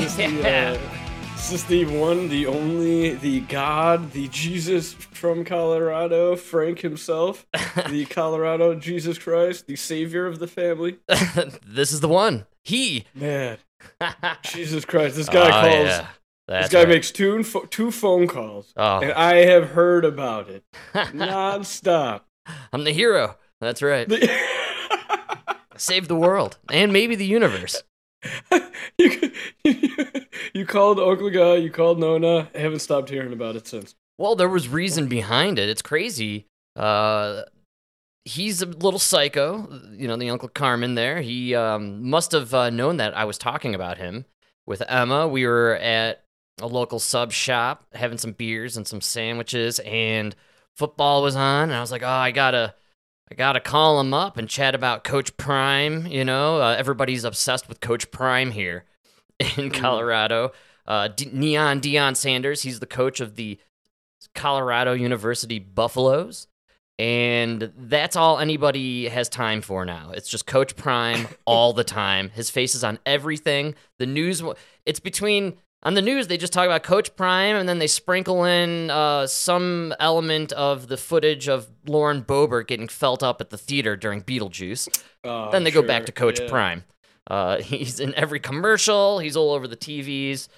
[0.00, 0.76] Is this, the, Yeah.
[0.78, 7.46] uh, is the one, the only, the God, the Jesus from Colorado, Frank himself,
[7.88, 10.98] the Colorado Jesus Christ, the Savior of the family?
[11.66, 12.46] this is the one.
[12.64, 13.04] He.
[13.14, 13.58] Man,
[14.42, 15.86] Jesus Christ, this guy Oh, calls.
[15.88, 16.06] yeah.
[16.48, 16.88] That's This guy right.
[16.88, 18.98] makes two two phone calls, Oh.
[19.00, 22.22] and I have heard about it nonstop.
[22.72, 23.36] I'm the hero.
[23.60, 24.08] That's right.
[24.08, 24.30] The-
[25.76, 27.82] Save the world and maybe the universe.
[28.98, 29.29] you,
[30.54, 30.98] you called
[31.32, 32.48] Guy, you called Nona.
[32.54, 33.94] I haven't stopped hearing about it since.
[34.18, 35.68] Well, there was reason behind it.
[35.68, 36.46] It's crazy.
[36.76, 37.42] Uh,
[38.24, 39.80] he's a little psycho.
[39.92, 41.20] You know, the Uncle Carmen there.
[41.20, 44.26] He um, must have uh, known that I was talking about him
[44.66, 45.26] with Emma.
[45.26, 46.24] We were at
[46.60, 50.36] a local sub shop having some beers and some sandwiches, and
[50.76, 51.64] football was on.
[51.64, 52.74] And I was like, oh, I gotta.
[53.32, 56.08] I gotta call him up and chat about Coach Prime.
[56.08, 58.86] You know, uh, everybody's obsessed with Coach Prime here
[59.56, 60.52] in Colorado.
[60.86, 63.58] Uh, D- Neon Deion Sanders, he's the coach of the
[64.34, 66.46] Colorado University Buffaloes.
[66.98, 70.10] And that's all anybody has time for now.
[70.10, 72.28] It's just Coach Prime all the time.
[72.30, 73.74] His face is on everything.
[73.98, 74.42] The news,
[74.84, 78.44] it's between, on the news, they just talk about Coach Prime and then they sprinkle
[78.44, 83.56] in uh, some element of the footage of Lauren Boebert getting felt up at the
[83.56, 86.48] theater during Beetlejuice Oh, then they go back to Coach yeah.
[86.48, 86.84] Prime.
[87.30, 89.20] Uh, he's in every commercial.
[89.20, 90.48] He's all over the TVs.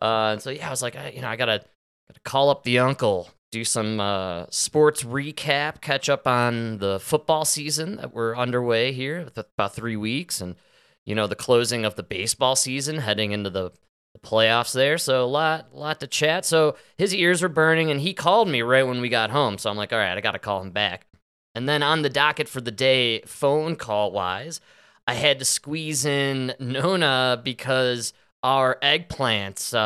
[0.00, 1.62] Uh, and so yeah, I was like, I, you know, I gotta
[2.08, 7.44] gotta call up the uncle, do some uh, sports recap, catch up on the football
[7.44, 10.56] season that we're underway here, about three weeks, and
[11.04, 13.70] you know the closing of the baseball season, heading into the,
[14.14, 14.98] the playoffs there.
[14.98, 16.44] So a lot, lot to chat.
[16.44, 19.58] So his ears were burning, and he called me right when we got home.
[19.58, 21.06] So I'm like, all right, I gotta call him back.
[21.54, 24.60] And then on the docket for the day, phone call wise,
[25.06, 29.78] I had to squeeze in Nona because our eggplants uh,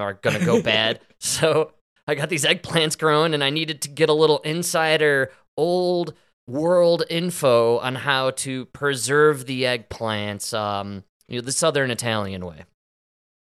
[0.00, 1.00] are going to go bad.
[1.18, 1.72] so
[2.06, 6.14] I got these eggplants growing and I needed to get a little insider old
[6.48, 12.64] world info on how to preserve the eggplants um, you know, the southern Italian way.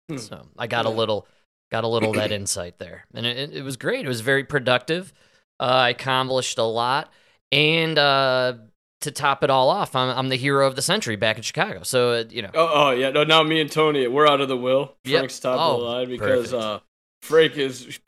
[0.09, 0.17] Hmm.
[0.17, 1.27] So I got a little
[1.71, 3.05] got a little of that insight there.
[3.13, 4.05] And it, it- it was great.
[4.05, 5.13] It was very productive.
[5.59, 7.11] Uh, I accomplished a lot.
[7.51, 8.53] And uh,
[9.01, 11.83] to top it all off, I'm, I'm the hero of the century back in Chicago.
[11.83, 13.23] So, uh, you know, Oh, oh yeah, no.
[13.23, 14.95] Now me and Tony, we're out of the will.
[15.05, 15.19] Yep.
[15.19, 16.79] Frank's top Oh, of the line because uh,
[17.21, 17.99] Frank is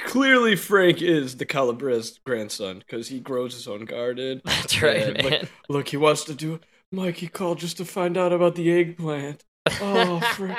[0.00, 4.40] clearly Frank is the Calabrese grandson because he grows his own garden.
[4.44, 5.48] that's right, man.
[5.68, 6.60] Look, he wants to do.
[6.92, 9.44] Mike, he called just to find out about the eggplant.
[9.80, 10.58] Oh, Frank,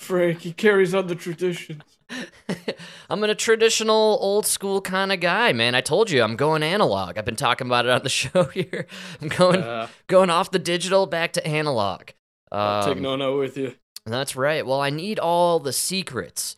[0.00, 1.82] Frank, he carries on the traditions.
[3.10, 5.74] I'm in a traditional old school kind of guy, man.
[5.74, 7.18] I told you I'm going analog.
[7.18, 8.86] I've been talking about it on the show here.
[9.20, 12.06] I'm going Uh, going off the digital back to analog.
[12.50, 13.74] take Um, Nona with you.
[14.06, 14.66] That's right.
[14.66, 16.56] Well, I need all the secrets.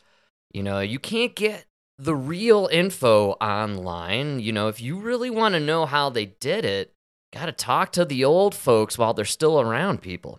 [0.53, 1.67] You know, you can't get
[1.99, 4.39] the real info online.
[4.39, 6.95] You know, if you really want to know how they did it,
[7.35, 10.39] got to talk to the old folks while they're still around, people.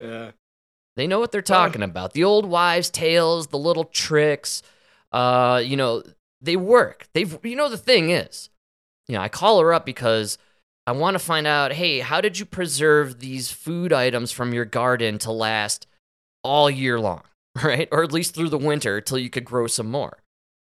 [0.00, 0.32] Yeah.
[0.96, 2.12] They know what they're talking about.
[2.12, 4.62] The old wives' tales, the little tricks.
[5.10, 6.02] Uh, you know,
[6.40, 7.06] they work.
[7.14, 8.50] They've you know the thing is,
[9.08, 10.38] you know, I call her up because
[10.86, 14.64] I want to find out, hey, how did you preserve these food items from your
[14.64, 15.86] garden to last
[16.42, 17.22] all year long,
[17.62, 17.88] right?
[17.92, 20.18] Or at least through the winter till you could grow some more.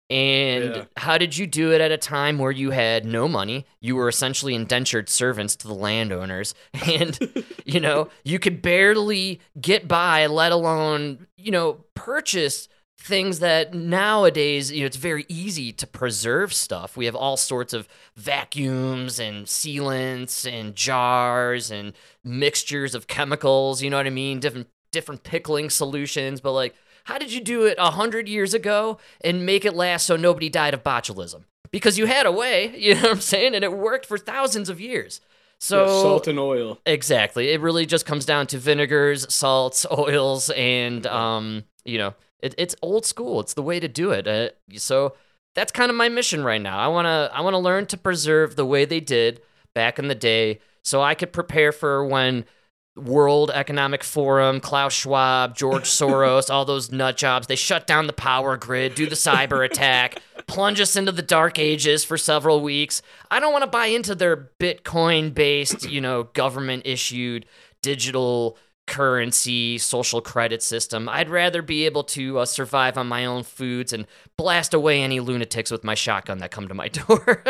[0.10, 0.86] And Yeah.
[0.98, 3.66] how did you do it at a time where you had no money?
[3.82, 6.54] You were essentially indentured servants to the landowners.
[6.86, 7.18] And
[7.66, 12.68] you know, you could barely get by, let alone, you know, purchase
[12.98, 16.96] things that nowadays, you know, it's very easy to preserve stuff.
[16.96, 21.94] We have all sorts of vacuums and sealants and jars and
[22.24, 24.40] mixtures of chemicals, you know what I mean?
[24.40, 26.74] Different different pickling solutions, but like
[27.06, 30.50] how did you do it a hundred years ago and make it last so nobody
[30.50, 31.44] died of botulism?
[31.72, 34.70] Because you had a way, you know what I'm saying, and it worked for thousands
[34.70, 35.22] of years.
[35.60, 36.80] So Yeah, salt and oil.
[36.86, 37.50] Exactly.
[37.50, 42.76] It really just comes down to vinegars, salts, oils, and um, you know, it, it's
[42.82, 43.40] old school.
[43.40, 44.28] It's the way to do it.
[44.28, 45.16] Uh, so
[45.54, 46.78] that's kind of my mission right now.
[46.78, 49.42] I wanna I wanna learn to preserve the way they did
[49.74, 52.46] back in the day, so I could prepare for when
[52.96, 58.14] World Economic Forum, Klaus Schwab, George Soros, all those nut jobs, they shut down the
[58.14, 63.02] power grid, do the cyber attack, plunge us into the dark ages for several weeks.
[63.30, 67.46] I don't want to buy into their Bitcoin based, you know, government issued
[67.82, 68.58] digital
[68.88, 71.10] currency social credit system.
[71.10, 74.06] I'd rather be able to uh, survive on my own foods and
[74.38, 77.44] blast away any lunatics with my shotgun that come to my door.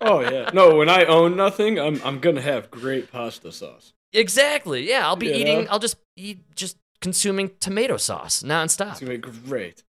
[0.00, 0.50] Oh yeah.
[0.52, 3.92] No, when I own nothing, I'm I'm gonna have great pasta sauce.
[4.12, 4.88] Exactly.
[4.88, 5.64] Yeah, I'll be You eating.
[5.64, 5.70] know?
[5.70, 8.92] I'll just eat just consuming tomato sauce nonstop.
[8.92, 9.82] It's gonna be great.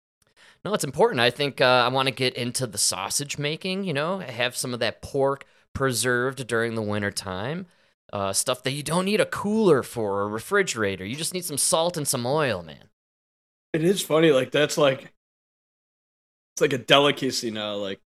[0.63, 1.19] No, it's important.
[1.19, 4.73] I think uh, I want to get into the sausage making, you know, have some
[4.75, 7.65] of that pork preserved during the winter time.
[8.13, 11.05] Uh, stuff that you don't need a cooler for or a refrigerator.
[11.05, 12.89] You just need some salt and some oil, man.
[13.73, 15.13] It is funny, like that's like
[16.53, 17.75] it's like a delicacy now.
[17.75, 18.01] Like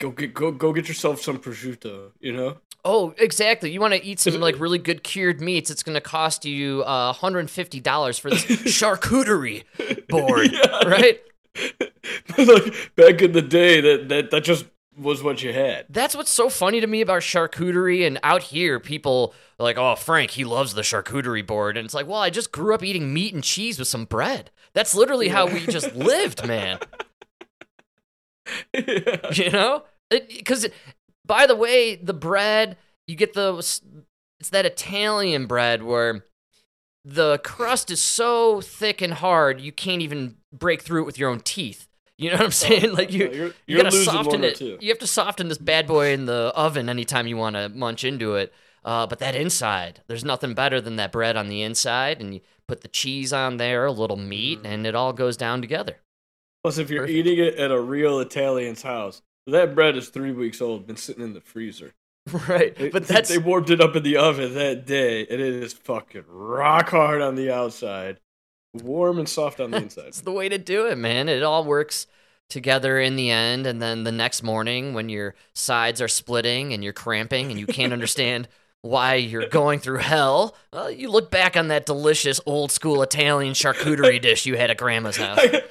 [0.00, 2.56] go get go go get yourself some prosciutto, you know?
[2.84, 3.70] Oh, exactly.
[3.70, 5.70] You want to eat some like really good cured meats.
[5.70, 9.64] It's going to cost you uh, $150 for this charcuterie
[10.08, 10.86] board, Yeah.
[10.88, 11.20] right?
[12.38, 14.66] like back in the day that, that that just
[14.98, 15.86] was what you had.
[15.88, 18.06] That's what's so funny to me about charcuterie.
[18.06, 21.76] And out here, people are like, oh, Frank, he loves the charcuterie board.
[21.76, 24.50] And it's like, well, I just grew up eating meat and cheese with some bread.
[24.72, 26.78] That's literally how we just lived, man.
[28.74, 29.30] yeah.
[29.32, 29.84] You know?
[30.10, 30.66] Because,
[31.26, 32.76] by the way, the bread,
[33.06, 33.54] you get the,
[34.40, 36.24] it's that Italian bread where
[37.04, 41.30] the crust is so thick and hard, you can't even break through it with your
[41.30, 41.88] own teeth.
[42.16, 42.92] You know what I'm saying?
[42.94, 44.60] Like you, Oh, you're, you you're gotta soften it.
[44.60, 48.04] You have to soften this bad boy in the oven anytime you want to munch
[48.04, 48.52] into it.
[48.84, 52.40] Uh, but that inside, there's nothing better than that bread on the inside, and you
[52.68, 54.66] put the cheese on there, a little meat, Mm.
[54.66, 55.96] and it all goes down together.
[56.62, 57.16] Plus, if you're Perfect.
[57.18, 61.22] eating it at a real Italian's house, that bread is three weeks old, been sitting
[61.24, 61.92] in the freezer.
[62.48, 62.74] right.
[62.74, 65.72] They- But that's they warmed it up in the oven that day, and it is
[65.72, 68.20] fucking rock hard on the outside,
[68.72, 70.06] warm and soft on the inside.
[70.06, 71.28] That's the way to do it, man.
[71.28, 72.06] It all works
[72.50, 73.66] together in the end.
[73.66, 77.66] And then the next morning, when your sides are splitting and you're cramping and you
[77.66, 78.48] can't understand
[78.82, 83.54] why you're going through hell, well, you look back on that delicious old school Italian
[83.54, 85.38] charcuterie dish you had at grandma's house.
[85.40, 85.62] I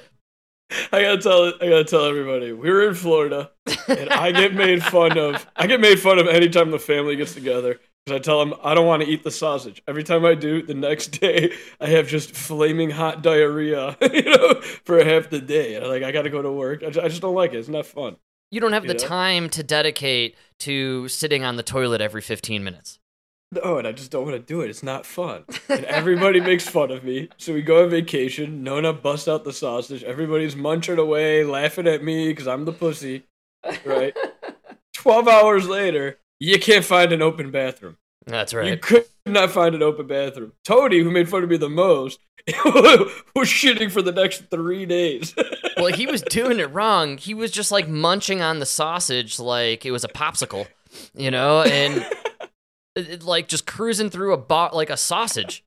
[0.90, 3.50] gotta tell I gotta tell everybody we were in Florida,
[3.88, 5.46] and I get made fun of.
[5.56, 8.74] I get made fun of anytime the family gets together because I tell them I
[8.74, 9.82] don't want to eat the sausage.
[9.86, 14.60] Every time I do, the next day I have just flaming hot diarrhea, you know,
[14.84, 15.74] for half the day.
[15.74, 16.82] And I'm like I gotta go to work.
[16.82, 17.58] I just, I just don't like it.
[17.58, 18.16] It's not fun.
[18.50, 19.00] You don't have the know?
[19.00, 23.00] time to dedicate to sitting on the toilet every 15 minutes.
[23.62, 24.70] No, and I just don't want to do it.
[24.70, 25.44] It's not fun.
[25.68, 27.28] And everybody makes fun of me.
[27.36, 28.62] So we go on vacation.
[28.62, 30.02] Nona busts out the sausage.
[30.02, 33.24] Everybody's munching away, laughing at me because I'm the pussy.
[33.84, 34.16] Right?
[34.94, 37.96] 12 hours later, you can't find an open bathroom.
[38.26, 38.70] That's right.
[38.70, 40.52] You could not find an open bathroom.
[40.64, 42.20] Tony, who made fun of me the most,
[42.64, 45.34] was shitting for the next three days.
[45.76, 47.18] well, he was doing it wrong.
[47.18, 50.66] He was just like munching on the sausage like it was a popsicle,
[51.14, 52.04] you know, and
[53.22, 55.64] like just cruising through a bo- like a sausage.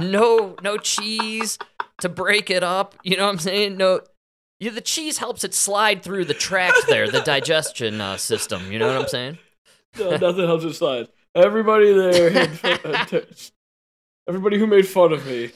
[0.00, 1.58] No, no cheese
[2.00, 2.94] to break it up.
[3.02, 3.76] You know what I'm saying?
[3.76, 4.00] No,
[4.60, 8.72] yeah, the cheese helps it slide through the tracts there, the digestion uh, system.
[8.72, 9.38] You know what I'm saying?
[9.98, 11.08] no, nothing helps it slide.
[11.34, 12.48] Everybody there,
[12.84, 13.20] uh,
[14.28, 15.50] everybody who made fun of me,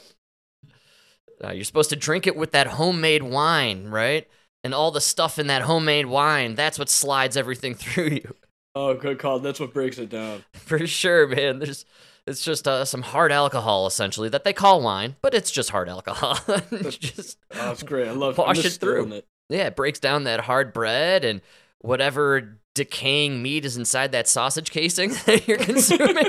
[1.42, 4.26] Uh, you're supposed to drink it with that homemade wine, right?
[4.64, 8.34] And all the stuff in that homemade wine, that's what slides everything through you.
[8.78, 9.40] Oh, good call.
[9.40, 10.44] That's what breaks it down.
[10.52, 11.58] For sure, man.
[11.58, 11.84] There's
[12.26, 15.88] it's just uh, some hard alcohol essentially that they call wine, but it's just hard
[15.88, 16.38] alcohol.
[16.90, 18.06] Just Oh, that's great.
[18.06, 19.12] I love Wash it through.
[19.12, 19.26] It.
[19.48, 21.40] yeah, it breaks down that hard bread and
[21.80, 26.26] whatever decaying meat is inside that sausage casing that you're consuming.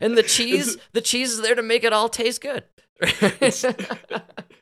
[0.00, 2.64] and the cheese, the cheese is there to make it all taste good.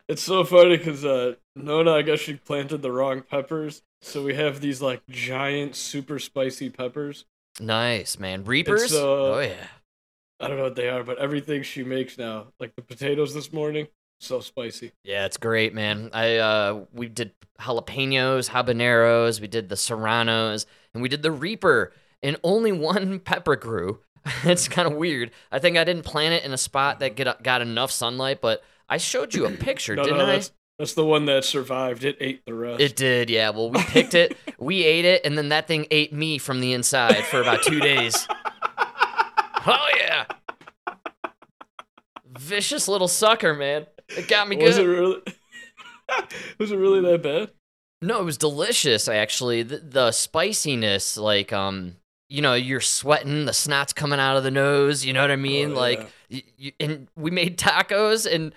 [0.08, 4.34] It's so funny because uh, Nona, I guess she planted the wrong peppers, so we
[4.34, 7.24] have these like giant, super spicy peppers.
[7.60, 8.44] nice, man.
[8.44, 8.92] Reapers?
[8.92, 9.66] uh, oh yeah.
[10.38, 13.52] I don't know what they are, but everything she makes now, like the potatoes this
[13.52, 13.88] morning,
[14.20, 14.92] so spicy.
[15.02, 16.10] Yeah, it's great, man.
[16.12, 21.92] I uh we did jalapenos, habaneros, we did the serranos, and we did the reaper,
[22.22, 24.00] and only one pepper grew.
[24.44, 25.30] it's kind of weird.
[25.52, 28.62] I think I didn't plant it in a spot that get got enough sunlight, but
[28.88, 30.32] I showed you a picture, No, didn't no, I?
[30.32, 32.04] that's that's the one that survived.
[32.04, 32.80] It ate the rest.
[32.82, 33.48] It did, yeah.
[33.50, 36.72] Well, we picked it, we ate it, and then that thing ate me from the
[36.74, 38.26] inside for about two days.
[39.68, 40.26] Oh yeah,
[42.38, 43.86] vicious little sucker, man.
[44.10, 44.84] It got me was good.
[44.86, 45.20] it really?
[46.58, 47.50] was it really that bad?
[48.02, 49.62] No, it was delicious actually.
[49.64, 51.96] The, the spiciness, like um,
[52.28, 55.04] you know, you're sweating, the snot's coming out of the nose.
[55.04, 55.72] You know what I mean?
[55.72, 58.52] Oh, like, y y and we made tacos, and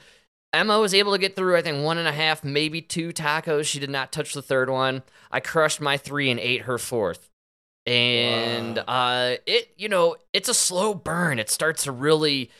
[0.53, 1.55] Emma was able to get through.
[1.57, 3.65] I think one and a half, maybe two tacos.
[3.65, 5.03] She did not touch the third one.
[5.31, 7.29] I crushed my three and ate her fourth.
[7.85, 8.83] And Wow.
[8.87, 11.39] uh, it, you know, it's a slow burn.
[11.39, 12.51] It starts to really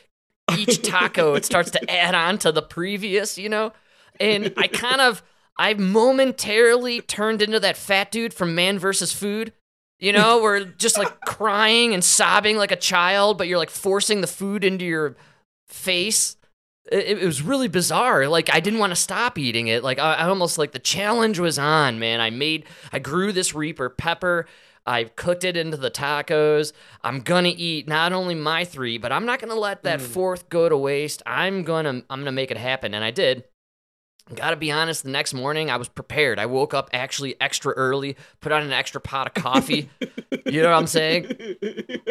[0.50, 3.74] each taco it starts to add on to the previous, you know?
[4.20, 5.24] And I kind of
[5.58, 9.54] I momentarily turned into that fat dude from Man versus Food
[10.00, 14.22] You know, we're just like crying and sobbing like a child, but you're like forcing
[14.22, 15.18] the food into your
[15.68, 16.38] face.
[16.92, 18.28] It, it was really bizarre.
[18.28, 19.84] Like I didn't want to stop eating it.
[19.84, 22.20] Like I, I almost like the challenge was on, man.
[22.20, 24.48] I made, I grew this Reaper pepper.
[24.86, 26.72] I cooked it into the tacos.
[27.04, 30.04] I'm gonna eat not only my three, but I'm not gonna let that Mm.
[30.04, 31.22] fourth go to waste.
[31.28, 33.44] I'm gonna, I'm gonna make it happen, and I did.
[34.36, 36.38] Gotta be honest, the next morning I was prepared.
[36.38, 39.90] I woke up actually extra early, put on an extra pot of coffee.
[40.46, 41.36] you know what I'm saying?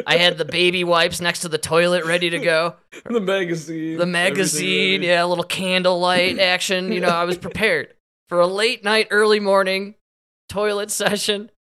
[0.07, 2.75] I had the baby wipes next to the toilet ready to go.
[3.05, 3.99] the magazine.
[3.99, 6.91] The magazine, yeah, a little candlelight action.
[6.91, 7.95] You know, I was prepared
[8.29, 9.95] for a late night, early morning
[10.49, 11.51] toilet session.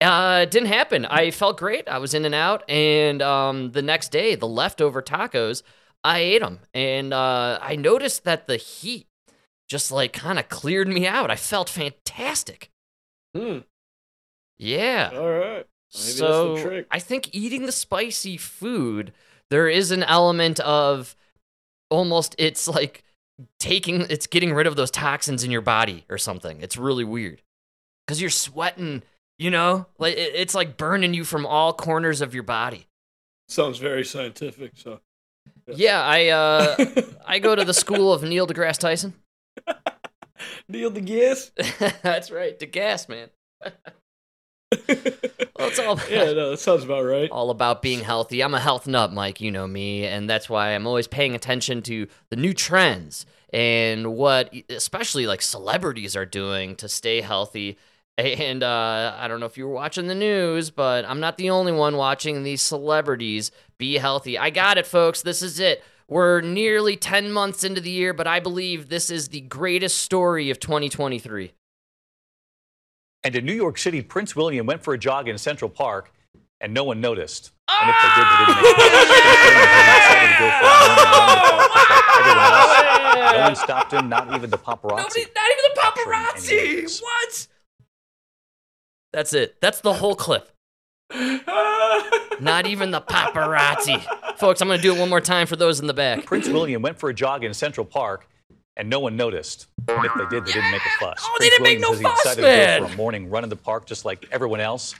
[0.00, 1.06] Uh, it didn't happen.
[1.06, 1.88] I felt great.
[1.88, 5.62] I was in and out, and um, the next day, the leftover tacos,
[6.02, 9.06] I ate them, and uh, I noticed that the heat
[9.72, 11.30] just like kind of cleared me out.
[11.30, 12.70] I felt fantastic.
[13.34, 13.64] ready.
[14.58, 15.08] Yeah.
[15.08, 15.66] Hmm, all right.
[15.88, 16.86] so that's the trick.
[16.90, 19.12] I think eating the spicy food,
[19.50, 21.16] there is an element of
[21.90, 23.02] almost it's like
[23.58, 26.60] taking it's getting rid of those toxins in your body or something.
[26.60, 27.40] It's really weird
[28.06, 29.02] because you're sweating.
[29.38, 32.86] You know, like it's like burning you from all corners of your body.
[33.48, 34.72] Sounds very scientific.
[34.74, 35.00] So.
[35.66, 36.76] Yeah, I uh,
[37.26, 39.14] I go to the school of Neil deGrasse Tyson.
[40.68, 42.00] Neil deGrasse.
[42.02, 43.28] That's right, DeGrasse man.
[45.58, 47.30] Well, it's all yeah, no, that sounds about right.
[47.30, 48.42] all about being healthy.
[48.42, 49.40] I'm a health nut, Mike.
[49.40, 54.16] You know me, and that's why I'm always paying attention to the new trends and
[54.16, 57.78] what, especially like celebrities, are doing to stay healthy.
[58.18, 61.50] And uh, I don't know if you were watching the news, but I'm not the
[61.50, 64.36] only one watching these celebrities be healthy.
[64.36, 65.22] I got it, folks.
[65.22, 65.84] This is it.
[66.08, 70.50] We're nearly 10 months into the year, but I believe this is the greatest story
[70.50, 71.52] of 2023.
[73.24, 76.12] And in New York City, Prince William went for a jog in Central Park,
[76.60, 77.52] and no one noticed.
[77.68, 78.92] And if they did, they didn't make it.
[79.22, 79.70] Prince William
[80.02, 82.82] decided to go for a morning in the park just like everyone else.
[83.32, 84.96] No one oh, stopped him, not even the paparazzi.
[84.96, 87.02] Nobody, not even the paparazzi.
[87.02, 87.48] What?
[89.12, 89.60] That's it.
[89.60, 90.50] That's the whole clip.
[92.40, 94.02] Not even the paparazzi.
[94.36, 96.24] Folks, I'm going to do it one more time for those in the back.
[96.24, 98.28] Prince William went for a jog in Central Park,
[98.76, 99.66] and no one noticed.
[99.88, 101.18] And if they did, they didn't make a fuss.
[101.20, 102.96] Oh, they Prince didn't make William no says he fuss, decided to go for a
[102.96, 104.94] morning run in the park just like everyone else.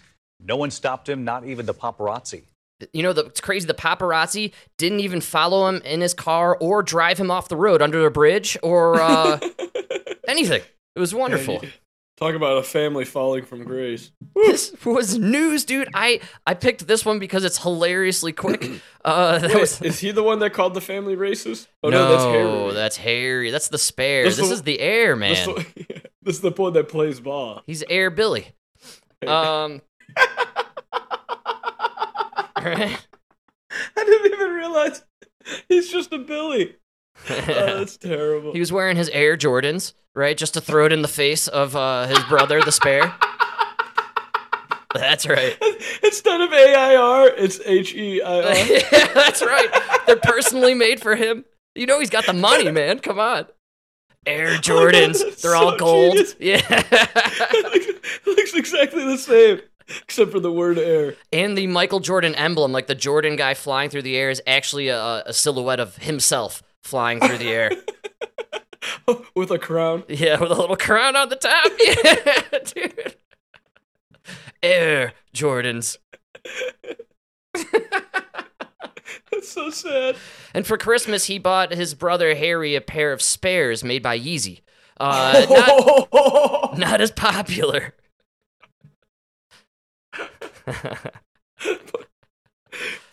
[0.45, 2.43] No one stopped him, not even the paparazzi.
[2.93, 3.67] You know, the, it's crazy.
[3.67, 7.81] The paparazzi didn't even follow him in his car or drive him off the road
[7.81, 9.39] under a bridge or uh,
[10.29, 10.63] anything.
[10.97, 11.63] It was wonderful.
[12.19, 14.13] Talk about a family falling from grace.
[14.37, 15.89] This was news, dude.
[15.95, 18.71] I, I picked this one because it's hilariously quick.
[19.05, 21.67] Uh, that Wait, was, is he the one that called the family racist?
[21.83, 22.73] Oh no, no, that's Harry.
[22.75, 23.51] that's Harry.
[23.51, 24.23] That's the spare.
[24.23, 25.35] That's this the- is the air, man.
[25.45, 27.63] The, this is the boy that plays ball.
[27.67, 28.53] He's Air Billy.
[29.27, 29.83] Um.
[32.57, 32.97] I
[33.97, 35.03] didn't even realize
[35.69, 36.77] he's just a Billy.
[37.29, 38.53] Oh, that's terrible.
[38.53, 41.75] he was wearing his Air Jordans, right, just to throw it in the face of
[41.77, 43.15] uh, his brother, the spare.
[44.95, 45.57] That's right.
[46.05, 48.43] Instead of AIR, it's H E I R.
[48.67, 49.71] yeah, that's right.
[50.07, 51.47] They're personally made for him.
[51.75, 52.99] You know he's got the money, man.
[52.99, 53.47] Come on.
[54.27, 55.21] Air Jordans.
[55.25, 56.13] that's They're all gold.
[56.13, 56.37] genius.
[56.39, 56.61] Yeah.
[56.69, 59.63] It looks exactly the same,
[60.03, 61.15] except for the word air.
[61.33, 64.89] and the Michael Jordan emblem, like the Jordan guy flying through the air, is actually
[64.89, 67.71] a, a silhouette of himself flying through the air.
[69.35, 70.05] With a crown.
[70.09, 71.71] Yeah, with a little crown on the top.
[71.79, 73.17] Yeah, dude.
[74.63, 75.97] Air Jordans.
[79.31, 80.17] That's so sad.
[80.55, 84.61] And for Christmas, he bought his brother Harry a pair of spares made by Yeezy.
[84.99, 87.95] Uh, not, not as popular.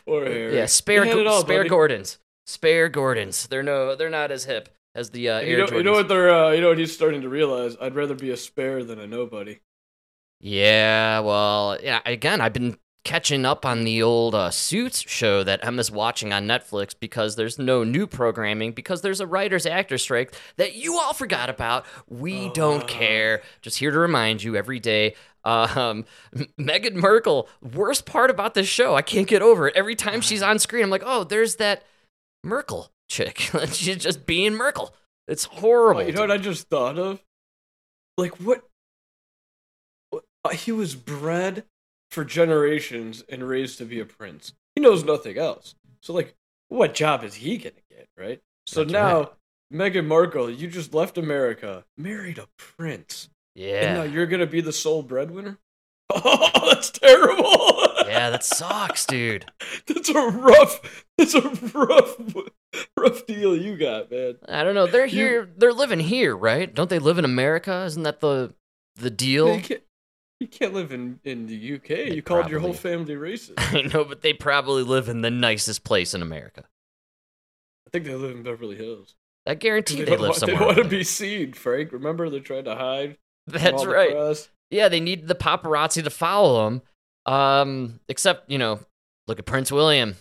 [0.06, 0.56] Poor Harry.
[0.56, 1.70] yeah, spare all, spare buddy.
[1.70, 2.20] Gordons.
[2.46, 3.48] Spare Gordons.
[3.48, 6.30] They're no, they're not as hip as the uh, You know, you know what they're.
[6.34, 7.76] Uh, you know what he's starting to realize.
[7.82, 9.60] I'd rather be a spare than a nobody.
[10.40, 12.00] Yeah, well, yeah.
[12.06, 16.46] Again, I've been catching up on the old uh, Suits show that Emma's watching on
[16.48, 21.14] Netflix because there's no new programming because there's a writers actor strike that you all
[21.14, 21.86] forgot about.
[22.08, 22.88] We don't Oh.
[22.88, 23.42] care.
[23.62, 25.16] Just here to remind you every day.
[25.44, 26.06] Um,
[26.36, 27.50] M- Meghan Merkel.
[27.62, 29.76] Worst part about this show, I can't get over it.
[29.76, 31.84] Every time she's on screen, I'm like, oh, there's that
[32.44, 33.38] Merkel chick.
[33.72, 34.94] she's just being Merkel.
[35.28, 36.02] It's horrible.
[36.02, 37.22] Oh, you know what I just thought of?
[38.18, 38.64] Like what?
[40.10, 41.66] what- uh, He was bred
[42.12, 44.54] for generations and raised to be a prince.
[44.76, 45.76] He knows nothing else.
[46.02, 46.36] So like,
[46.70, 48.40] what job is he gonna get, right?
[48.66, 49.30] So That's now, right.
[49.94, 54.12] Meghan Markle, you just left America, married a prince, and now yeah.
[54.12, 55.58] you're gonna be the sole breadwinner.
[56.12, 57.84] Oh, that's terrible.
[58.08, 59.46] Yeah, that sucks, dude.
[59.86, 61.06] that's a rough.
[61.20, 62.16] That's a rough,
[62.98, 64.36] rough deal you got, man.
[64.48, 64.88] I don't know.
[64.88, 65.50] They're You- here.
[65.58, 66.74] They're living here, right?
[66.74, 67.84] Don't they live in America?
[67.86, 68.54] Isn't that the
[68.96, 69.56] the deal?
[69.56, 69.84] You can't,
[70.40, 72.14] you can't live in, in the UK.
[72.14, 73.54] You called your whole family racist.
[73.58, 76.64] I know, but they probably live in the nicest place in America.
[77.88, 79.16] I think they live in Beverly Hills.
[79.48, 80.58] I guarantee They they, live want, they somewhere.
[80.60, 81.92] don't want to be seen, Frank.
[81.92, 83.18] Remember, they tried to hide.
[83.48, 84.12] That's right.
[84.12, 84.50] press?
[84.70, 86.82] Yeah, they need the paparazzi to follow them.
[87.26, 88.80] Um, except you know,
[89.28, 90.16] look at Prince William,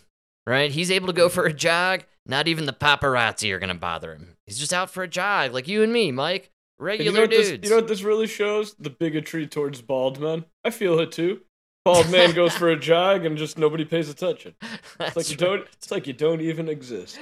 [0.49, 0.71] right?
[0.71, 2.05] He's able to go for a jog.
[2.27, 4.37] Not even the paparazzi are gonna bother him.
[4.47, 6.51] He's just out for a jog, like you and me, Mike.
[6.79, 7.65] And Regular you know what this, dudes.
[7.65, 8.75] you know what this really shows?
[8.75, 10.45] The bigotry towards bald men.
[10.65, 11.41] I feel it too.
[11.85, 14.55] Bald man goes for a jog and just nobody pays attention.
[15.01, 15.67] It's like you don't.
[15.75, 17.19] It's like you don't even exist.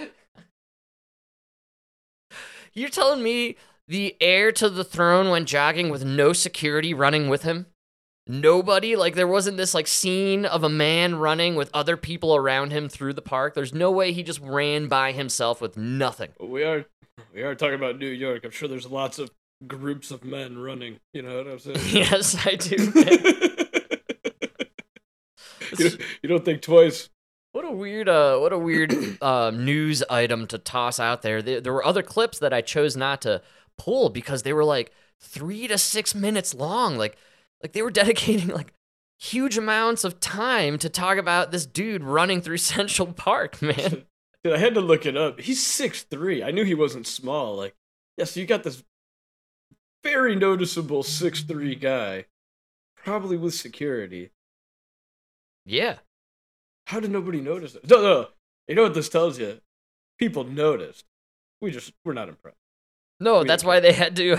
[2.74, 3.56] You're telling me
[3.88, 7.66] the heir to the throne went jogging with no security running with him?
[8.28, 8.96] Nobody?
[8.96, 12.88] Like there wasn't this like scene of a man running with other people around him
[12.88, 13.54] through the park.
[13.54, 16.30] There's no way he just ran by himself with nothing.
[16.40, 16.86] We are.
[17.32, 18.44] We are talking about New York.
[18.44, 19.30] I'm sure there's lots of
[19.66, 20.98] groups of men running.
[21.14, 21.78] You know what I'm saying?
[21.90, 22.76] yes, I do.
[25.78, 27.08] you, don't- you don't think twice.
[27.52, 31.40] What a weird, uh, what a weird uh, news item to toss out there.
[31.40, 31.60] there.
[31.60, 33.40] There were other clips that I chose not to
[33.78, 34.92] pull because they were like
[35.22, 36.98] three to six minutes long.
[36.98, 37.16] Like,
[37.62, 38.72] like they were dedicating like
[39.18, 44.04] huge amounts of time to talk about this dude running through Central Park, man.
[44.44, 45.40] Dude, I had to look it up.
[45.40, 46.40] He's six three.
[46.42, 47.56] I knew he wasn't small.
[47.56, 47.74] Like,
[48.16, 48.84] yeah, so you got this
[50.04, 52.26] very noticeable six three guy,
[52.96, 54.30] probably with security.
[55.64, 55.96] Yeah,
[56.86, 57.90] How did nobody notice it?
[57.90, 58.28] No, no.
[58.68, 59.60] You know what this tells you?
[60.18, 61.04] People noticed.
[61.60, 62.56] We just we're not impressed.
[63.18, 64.38] no, We that's why they had to.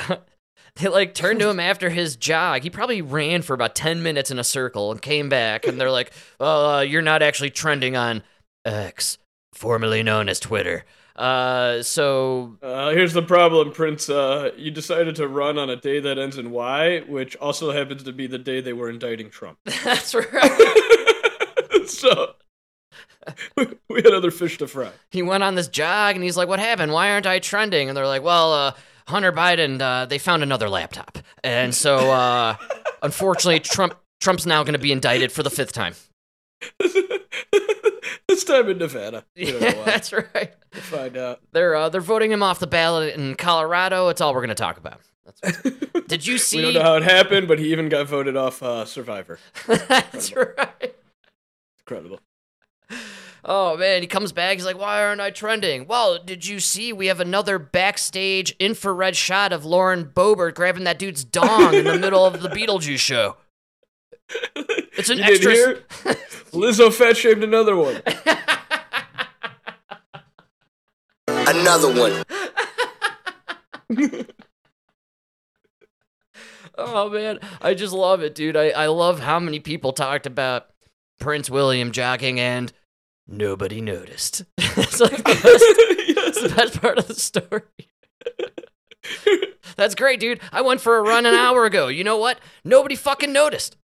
[0.76, 2.62] They like turned to him after his jog.
[2.62, 5.90] He probably ran for about ten minutes in a circle and came back, and they're
[5.90, 8.22] like, uh, you're not actually trending on
[8.64, 9.18] X,
[9.54, 14.08] formerly known as Twitter." Uh, so Uh, here's the problem, Prince.
[14.08, 18.04] Uh, you decided to run on a day that ends in Y, which also happens
[18.04, 19.58] to be the day they were indicting Trump.
[19.84, 21.88] that's right.
[21.88, 22.36] so
[23.90, 24.92] we had other fish to fry.
[25.10, 26.92] he went on this jog, and he's like, "What happened?
[26.92, 28.74] Why aren't I trending?" And they're like, "Well, uh,
[29.08, 32.56] Hunter Biden, uh, they found another laptop, and so uh,
[33.02, 35.94] unfortunately, Trump Trump's now going to be indicted for the fifth time."
[38.28, 39.24] this time in Nevada.
[39.36, 40.54] We Yeah, that's right.
[40.74, 41.40] We'll find out.
[41.52, 44.10] They're uh, they're voting him off the ballot in Colorado.
[44.10, 45.02] It's all we're gonna talk about.
[45.42, 45.62] That's
[46.08, 46.62] Did you We see?
[46.62, 49.40] don't know how it happened, but he even got voted off uh, Survivor.
[49.68, 50.96] That's right.
[51.80, 52.20] Incredible.
[53.50, 54.56] Oh man, he comes back.
[54.58, 56.92] He's like, "Why aren't I trending?" Well, did you see?
[56.92, 61.98] We have another backstage infrared shot of Lauren Boebert grabbing that dude's dong in the
[62.00, 63.38] middle of the Beetlejuice show.
[64.98, 65.54] It's an You didn't extra.
[65.54, 65.76] hear?
[66.52, 68.02] Lizzo fat shamed another one.
[71.28, 72.24] Another one.
[76.80, 78.56] Oh man, I just love it, dude.
[78.56, 80.68] I, I love how many people talked about
[81.20, 82.72] Prince William jogging and
[83.28, 84.44] nobody noticed.
[84.58, 87.62] it's like the best, it's the best part of the story.
[89.76, 90.40] That's great, dude.
[90.52, 91.88] I went for a run an hour ago.
[91.88, 92.40] You know what?
[92.64, 93.78] Nobody fucking noticed.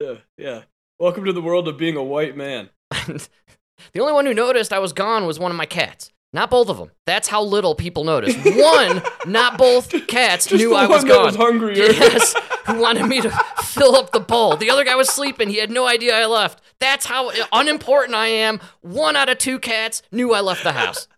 [0.00, 0.62] yeah, yeah.
[0.98, 2.70] Welcome to the world of being a white man.
[2.90, 6.10] the only one who noticed I was gone was one of my cats.
[6.32, 6.90] Not both of them.
[7.06, 8.38] That's how little people noticed.
[8.44, 11.26] One, not both cats Just knew I was gone.
[11.26, 11.74] was hungrier.
[11.92, 12.34] Yes,
[12.66, 13.30] who wanted me to
[13.62, 14.56] fill up the bowl.
[14.56, 15.48] The other guy was sleeping.
[15.48, 16.60] He had no idea I left.
[16.78, 18.60] That's how unimportant I am.
[18.80, 21.08] One out of two cats knew I left the house.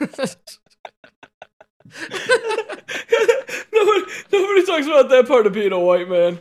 [3.72, 6.40] nobody, nobody talks about that part of being a white man.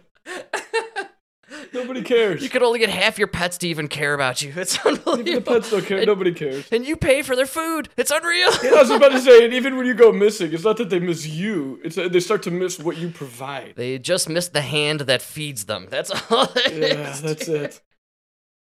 [1.73, 2.43] Nobody cares.
[2.43, 4.51] You could only get half your pets to even care about you.
[4.55, 5.19] It's unbelievable.
[5.21, 5.97] Even the pets don't care.
[5.99, 6.67] And- Nobody cares.
[6.71, 7.87] And you pay for their food.
[7.97, 8.49] It's unreal.
[8.63, 10.89] Yeah, I was about to say, and even when you go missing, it's not that
[10.89, 13.73] they miss you; it's that they start to miss what you provide.
[13.77, 15.87] They just miss the hand that feeds them.
[15.89, 17.21] That's all it Yeah, is.
[17.21, 17.81] that's it.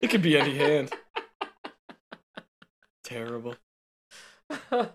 [0.02, 0.92] It could be any hand.
[3.04, 3.56] Terrible.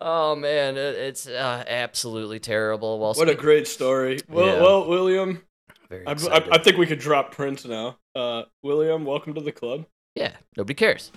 [0.00, 3.00] Oh man, it's uh, absolutely terrible.
[3.00, 4.20] Well, What a great story.
[4.28, 4.62] Well, Yeah.
[4.62, 5.42] well, William,
[5.90, 6.48] very I, I.
[6.52, 7.98] I think we could drop Prince now.
[8.14, 9.86] Uh, William, welcome to the club.
[10.14, 11.10] yeah, nobody cares.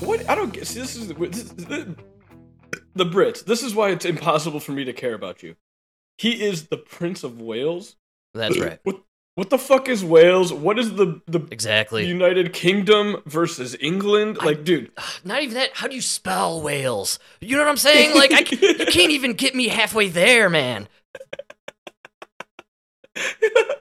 [0.00, 0.28] What?
[0.28, 0.66] I don't get.
[0.66, 1.94] See, this is this, is-
[2.94, 3.44] the Brits.
[3.44, 5.56] This is why it's impossible for me to care about you.
[6.18, 7.96] He is the Prince of Wales.
[8.34, 8.78] That's right.
[8.84, 9.02] What
[9.36, 10.52] what the fuck is Wales?
[10.52, 12.06] What is the the Exactly.
[12.06, 14.38] United Kingdom versus England?
[14.44, 14.90] Like, dude,
[15.24, 15.70] Not even that.
[15.74, 17.18] How do you spell Wales?
[17.40, 18.14] You know what I'm saying?
[18.14, 20.88] Like, I, you can't even get me halfway there, man.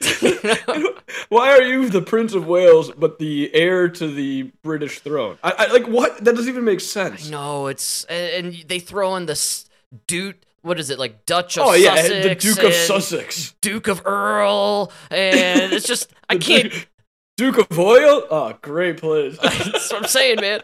[1.28, 5.38] why are you the Prince of Wales but the heir to the British throne?
[5.42, 6.24] I, I like what?
[6.24, 7.28] That doesn't even make sense.
[7.30, 9.68] No, it's and, and they throw in this
[10.06, 10.36] dude.
[10.62, 11.78] What is it like Dutch of Sussex.
[11.78, 12.44] Oh yeah, Sussex?
[12.44, 13.54] the Duke of Sussex.
[13.60, 16.72] Duke of Earl, and it's just I can't.
[16.72, 16.88] Duke-
[17.36, 18.22] Duke of Oil?
[18.30, 19.36] Oh, great place.
[19.42, 20.62] That's what I'm saying, man.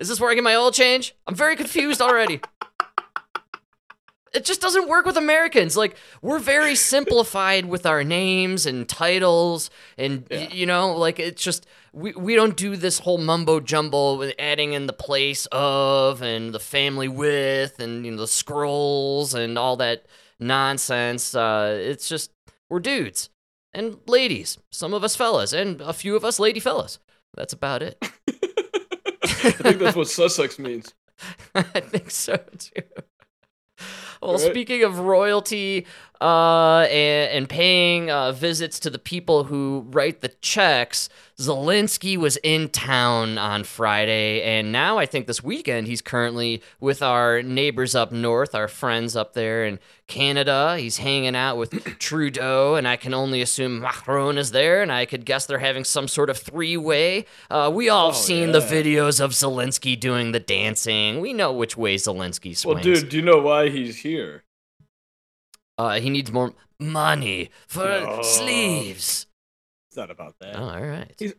[0.00, 1.14] Is this where I get my oil change?
[1.26, 2.40] I'm very confused already.
[4.34, 5.76] It just doesn't work with Americans.
[5.76, 10.52] Like we're very simplified with our names and titles, and y- Yeah.
[10.54, 14.74] you know, like it's just we we don't do this whole mumbo jumbo with adding
[14.74, 19.76] in the place of and the family with and you know the scrolls and all
[19.78, 20.04] that
[20.38, 21.34] nonsense.
[21.34, 22.30] Uh, it's just
[22.68, 23.30] we're dudes
[23.72, 24.58] and ladies.
[24.70, 26.98] Some of us fellas and a few of us lady fellas.
[27.34, 27.96] That's about it.
[28.02, 30.92] I think that's what Sussex means.
[31.54, 32.82] I think so too.
[34.22, 34.40] Well, Right.
[34.40, 35.86] speaking of royalty
[36.20, 42.36] uh, and, and paying uh, visits to the people who write the checks, Zelensky was
[42.42, 47.94] in town on Friday, and now I think this weekend he's currently with our neighbors
[47.94, 49.78] up north, our friends up there in
[50.08, 50.76] Canada.
[50.78, 55.04] He's hanging out with Trudeau, and I can only assume Macron is there, and I
[55.06, 57.24] could guess they're having some sort of three way.
[57.50, 61.20] Uh, we all have Oh, seen the videos of Zelensky doing the dancing.
[61.20, 62.64] We know which way Zelensky swings.
[62.64, 64.42] Well, dude, do you know why he's here?
[65.78, 68.20] Uh, he needs more money for No.
[68.22, 69.26] sleeves.
[69.90, 70.56] It's not about that.
[70.56, 71.12] Oh, all right.
[71.18, 71.34] He's-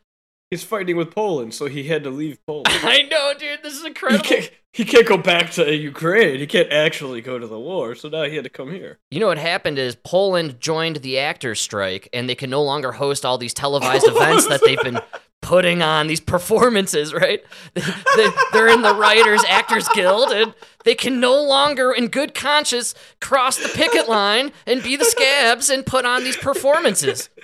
[0.51, 2.69] He's fighting with Poland, so he had to leave Poland.
[2.81, 3.59] I know, dude.
[3.61, 4.23] This is he, incredible.
[4.25, 6.39] can't, he can't go back to Ukraine.
[6.39, 8.97] He can't actually go to the war, so now he had to come here.
[9.11, 12.93] You know what happened is Poland joined the actors strike, and they can no longer
[12.93, 14.99] host all these televised events that they've been
[15.41, 17.13] putting on these performances.
[17.13, 17.43] Right?
[17.73, 17.81] They,
[18.15, 20.53] they, they're in the Writers Actors Guild, and
[20.85, 25.69] they can no longer, in good conscience, cross the picket line and be the scabs
[25.69, 27.29] and put on these performances.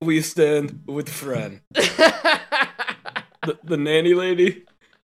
[0.00, 1.60] We stand with Fran.
[1.74, 4.64] the, the nanny lady.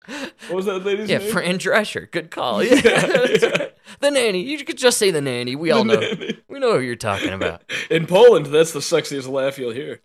[0.06, 1.26] What was that lady's Yeah, name?
[1.26, 2.10] Yeah, Fran Drescher.
[2.10, 2.62] Good call.
[2.62, 3.66] Yeah, Yeah, yeah.
[4.00, 4.42] The nanny.
[4.42, 5.54] You could just say the nanny.
[5.54, 6.00] We all The know.
[6.00, 6.40] nanny.
[6.48, 7.62] We know who you're talking about.
[7.90, 10.00] In Poland, that's the sexiest laugh you'll hear.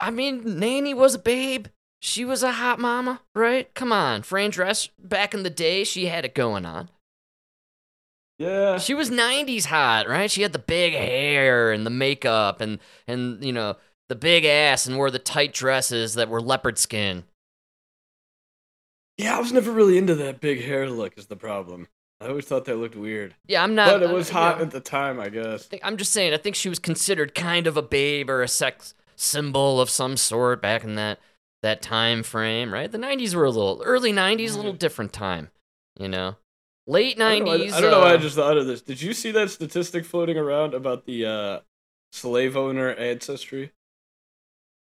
[0.00, 1.66] I mean, Nanny was a babe.
[2.00, 3.72] She was a hot mama, right?
[3.74, 4.22] Come on.
[4.22, 6.88] Fran Dress, back in the day, she had it going on.
[8.38, 8.78] Yeah.
[8.78, 10.30] She was 90s hot, right?
[10.30, 13.76] She had the big hair and the makeup and, and you know,
[14.08, 17.24] the big ass and wore the tight dresses that were leopard skin.
[19.18, 21.18] Yeah, I was never really into that big hair look.
[21.18, 21.88] Is the problem?
[22.22, 23.90] I always thought that looked weird, Yeah, I'm not.
[23.92, 25.68] but it was uh, hot at the time, I guess.
[25.82, 28.94] I'm just saying, I think she was considered kind of a babe or a sex
[29.20, 31.20] symbol of some sort back in that
[31.62, 32.90] that time frame, right?
[32.90, 35.50] The 90s were a little early 90s, a little different time,
[35.98, 36.36] you know.
[36.86, 37.72] Late I don't, know, 90s.
[37.72, 38.80] I, don't know why I uh, just thought of this.
[38.80, 41.60] Did you see that statistic floating around about the uh,
[42.12, 43.72] slave owner ancestry?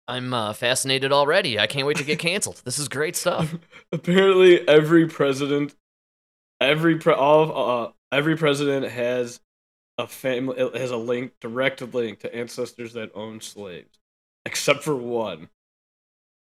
[0.08, 1.58] I'm uh, fascinated already.
[1.58, 2.62] I can't wait to get canceled.
[2.64, 3.54] This is great stuff.
[3.92, 5.74] Apparently, every president,
[6.60, 9.40] every pre- all uh, every president has
[9.98, 13.98] a family has a link, direct link to ancestors that owned slaves,
[14.46, 15.48] except for one,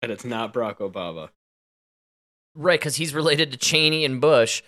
[0.02, 1.30] and it's not Barack Obama.
[2.56, 4.62] right, because he's related to Cheney and Bush.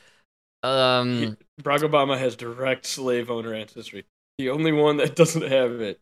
[0.63, 4.05] Um, Barack Obama has direct slave owner ancestry.
[4.37, 5.99] The only one that doesn't have it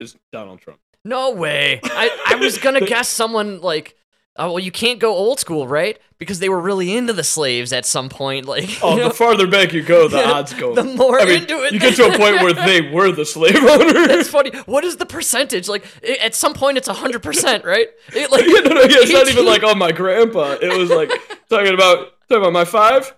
[0.00, 0.78] is Donald Trump.
[1.04, 1.80] no way.
[1.82, 3.96] I, I was gonna guess someone like,
[4.38, 5.98] oh well, you can't go old school, right?
[6.18, 8.46] Because they were really into the slaves at some point.
[8.46, 10.74] Like, Oh, you know, the farther back you go, the odds go.
[10.74, 13.24] the more I mean, into it you get to a point where they were the
[13.24, 13.92] slave owner.
[14.08, 14.50] That's funny.
[14.66, 15.68] What is the percentage?
[15.68, 15.84] Like,
[16.22, 17.88] at some point, it's hundred percent, right?
[18.14, 20.56] It, like, yeah, no, no, yeah, it's not even like, oh, my grandpa.
[20.60, 21.10] It was like
[21.48, 23.14] talking about talking about my five.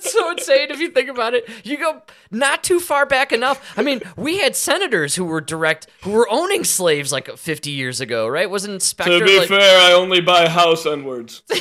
[0.00, 1.48] That's so insane if you think about it.
[1.64, 3.74] You go not too far back enough.
[3.76, 8.00] I mean, we had senators who were direct, who were owning slaves like 50 years
[8.00, 8.50] ago, right?
[8.50, 11.42] Wasn't Inspector to be like, fair, I only buy house n words.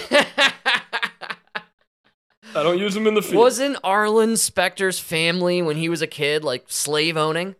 [2.55, 3.35] I don't use them in the field.
[3.35, 7.55] Wasn't Arlen Specter's family when he was a kid like slave owning?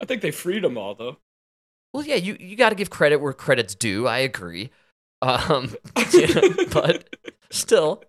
[0.00, 1.16] I think they freed them all though.
[1.94, 4.06] Well, yeah, you, you got to give credit where credit's due.
[4.06, 4.70] I agree.
[5.22, 5.74] Um,
[6.70, 7.16] but
[7.50, 8.04] still,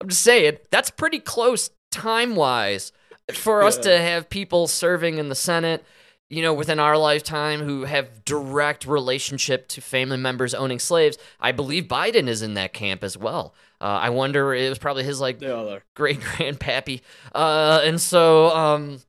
[0.00, 2.92] I'm just saying that's pretty close time wise
[3.32, 3.82] for us Yeah.
[3.82, 5.84] to have people serving in the Senate.
[6.30, 11.18] you know, within our lifetime who have direct relationship to family members owning slaves.
[11.38, 13.54] I believe Biden is in that camp as well.
[13.80, 15.84] Uh, I wonder it was probably his like They all are.
[15.94, 17.02] great grandpappy.
[17.34, 19.00] Uh, and so um,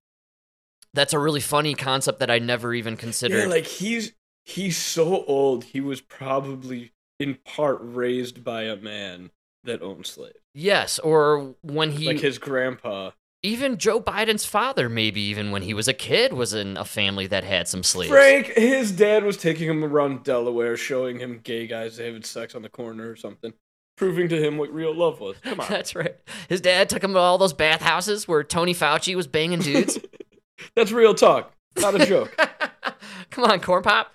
[0.94, 3.40] that's a really funny concept that I never even considered.
[3.40, 4.12] Yeah, like he's
[4.44, 5.64] he's so old.
[5.64, 9.32] He was probably in part raised by a man
[9.66, 13.12] that owned slaves, yes, or when he like his grandpa.
[13.44, 17.28] even Joe Biden's father, maybe even when he was a kid, was in a family
[17.28, 18.10] that had some slaves.
[18.12, 22.62] Frank, his dad was taking him around Delaware, showing him gay guys having sex on
[22.62, 23.54] the corner or something,
[23.98, 25.36] proving to him what real love was.
[25.44, 26.16] Come on, That's right.
[26.50, 30.00] His dad took him to all those bathhouses where Tony Fauci was banging dudes.
[30.76, 32.36] that's real talk, not a joke.
[33.30, 34.12] Come on, corn pop.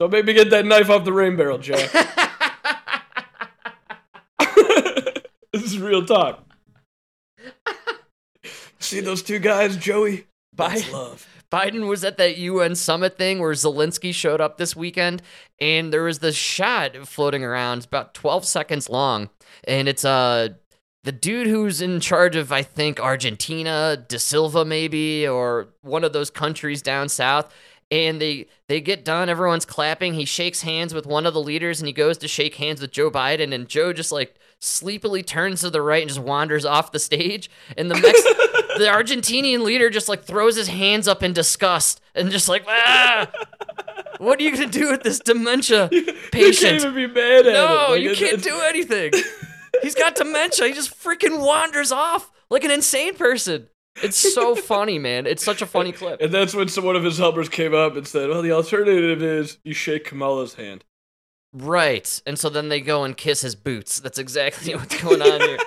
[0.00, 1.90] Don't make me get that knife off the rain barrel, Jack.
[5.64, 6.44] this is real talk.
[8.78, 10.26] See those two guys, Joey?
[10.54, 11.28] That's Biden, love.
[11.50, 15.22] Biden was at that UN summit thing where Zelensky showed up this weekend,
[15.58, 17.78] and there was this shot floating around.
[17.78, 19.30] It's about 12 seconds long,
[19.66, 20.50] and it's uh
[21.04, 26.12] the dude who's in charge of I think Argentina, De Silva maybe, or one of
[26.12, 27.52] those countries down south.
[27.90, 29.28] And they they get done.
[29.28, 30.14] Everyone's clapping.
[30.14, 32.90] He shakes hands with one of the leaders, and he goes to shake hands with
[32.90, 33.54] Joe Biden.
[33.54, 37.50] And Joe just like sleepily turns to the right and just wanders off the stage.
[37.76, 38.22] And the Mex-
[38.78, 43.30] the Argentinian leader just like throws his hands up in disgust and just like, ah,
[44.18, 46.80] what are you gonna do with this dementia You can't patient?
[46.80, 47.90] even be mad at No, him.
[47.92, 49.12] Like, you can't do anything.
[49.82, 50.66] He's got dementia.
[50.68, 53.68] He just freaking wanders off like an insane person.
[54.02, 55.26] It's so funny, man.
[55.26, 56.20] It's such a funny clip.
[56.20, 59.22] And that's when some one of his helpers came up and said, "Well, the alternative
[59.22, 60.84] is you shake Kamala's hand."
[61.54, 62.20] Right.
[62.26, 64.00] And so then they go and kiss his boots.
[64.00, 65.58] That's exactly what's going on here.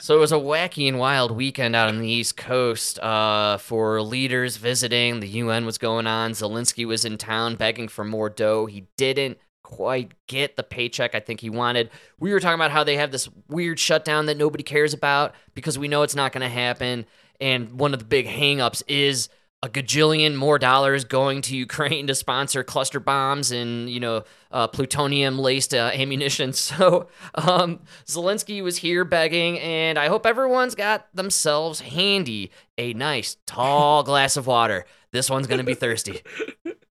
[0.00, 4.00] So it was a wacky and wild weekend out on the East Coast uh, for
[4.00, 5.20] leaders visiting.
[5.20, 6.32] The UN was going on.
[6.32, 8.66] Zelensky was in town begging for more dough.
[8.66, 11.90] He didn't quite get the paycheck I think he wanted.
[12.18, 15.78] We were talking about how they have this weird shutdown that nobody cares about because
[15.78, 17.04] we know it's not going to happen.
[17.40, 19.28] And one of the big hangups is
[19.62, 24.68] a gajillion more dollars going to Ukraine to sponsor cluster bombs and you know uh,
[24.68, 26.52] plutonium laced uh, ammunition.
[26.68, 33.36] So um, Zelensky was here begging, and I hope everyone's got themselves handy a nice
[33.46, 34.84] tall glass of water.
[35.12, 36.22] This one's gonna be thirsty.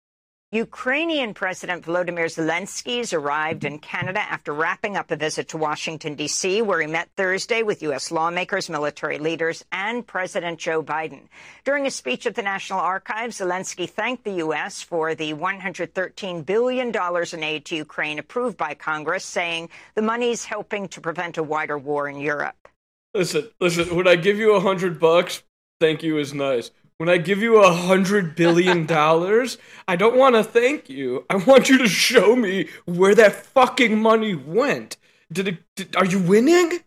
[0.53, 6.15] Ukrainian President Volodymyr Zelensky has arrived in Canada after wrapping up a visit to Washington,
[6.15, 8.11] D.C., where he met Thursday with U.S.
[8.11, 11.23] lawmakers, military leaders, and President Joe Biden.
[11.65, 14.81] During a speech at the National Archives, Zelensky thanked the U.S.
[14.81, 20.45] for the $113 billion in aid to Ukraine approved by Congress, saying the money is
[20.45, 22.69] helping to prevent a wider war in Europe.
[23.13, 23.93] Listen, listen.
[23.93, 25.43] would I give you a hundred bucks,
[25.81, 26.71] thank you is nice.
[26.97, 29.57] When I give you a hundred billion dollars,
[29.87, 31.25] I don't want to thank you.
[31.29, 34.97] I want you to show me where that fucking money went.
[35.31, 35.57] Did it?
[35.75, 36.79] Did, are you winning?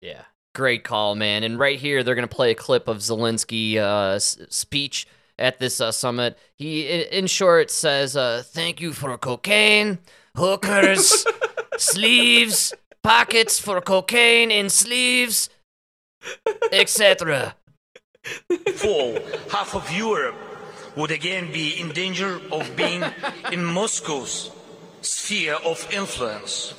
[0.00, 0.22] Yeah,
[0.54, 1.42] great call, man.
[1.42, 5.08] And right here, they're gonna play a clip of Zelensky uh, s- speech
[5.38, 6.38] at this uh, summit.
[6.54, 9.98] He, in short, says, uh, "Thank you for cocaine,
[10.36, 11.26] hookers,
[11.76, 15.48] sleeves, pockets for cocaine in sleeves,
[16.70, 17.56] etc."
[18.74, 19.18] fall,
[19.50, 20.36] half of Europe
[20.96, 23.02] would again be in danger of being
[23.52, 24.50] in Moscow's
[25.02, 26.74] sphere of influence.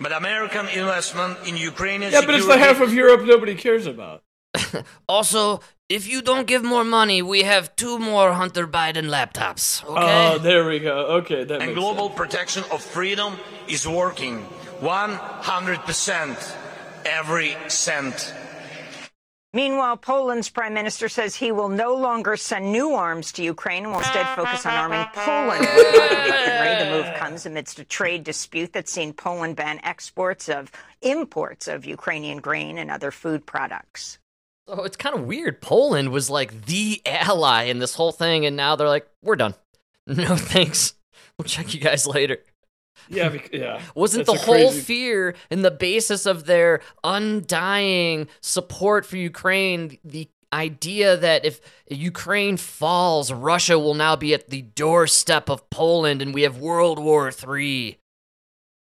[0.00, 4.22] But American investment in Ukrainian Yeah, but it's the half of Europe nobody cares about.
[5.08, 9.82] Also, if you don't give more money, we have two more Hunter Biden laptops.
[9.86, 10.38] Oh, Okay.
[10.42, 10.96] there we go.
[11.20, 12.16] Okay, that and makes global sense.
[12.22, 13.36] protection of freedom
[13.68, 14.44] is working
[14.80, 16.56] 100%
[17.06, 18.34] every cent.
[19.54, 23.92] Meanwhile, Poland's prime minister says he will no longer send new arms to Ukraine and
[23.92, 26.84] will instead focus on arming Poland with modern weaponry.
[26.84, 31.86] The move comes amidst a trade dispute that's seen Poland ban exports of imports of
[31.86, 34.18] Ukrainian grain and other food products.
[34.66, 35.60] So it's kind of weird.
[35.60, 39.54] Poland was like the ally in this whole thing, and now they're like, we're done.
[40.06, 40.94] No thanks.
[41.38, 42.38] We'll check you guys later.
[43.08, 43.80] Yeah, bec- yeah.
[43.94, 49.98] Wasn't That's the whole crazy- fear and the basis of their undying support for Ukraine
[50.04, 56.22] the idea that if Ukraine falls, Russia will now be at the doorstep of Poland
[56.22, 57.98] and we have World War III?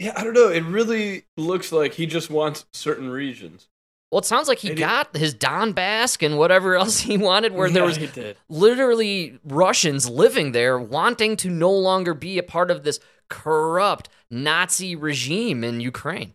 [0.01, 0.49] Yeah, I don't know.
[0.49, 3.69] It really looks like he just wants certain regions.
[4.11, 7.53] Well, it sounds like he And he- got his Donbass and whatever else he wanted,
[7.53, 7.99] where there was
[8.49, 12.99] literally Russians living there wanting to no longer be a part of this
[13.31, 16.35] corrupt Nazi regime in Ukraine.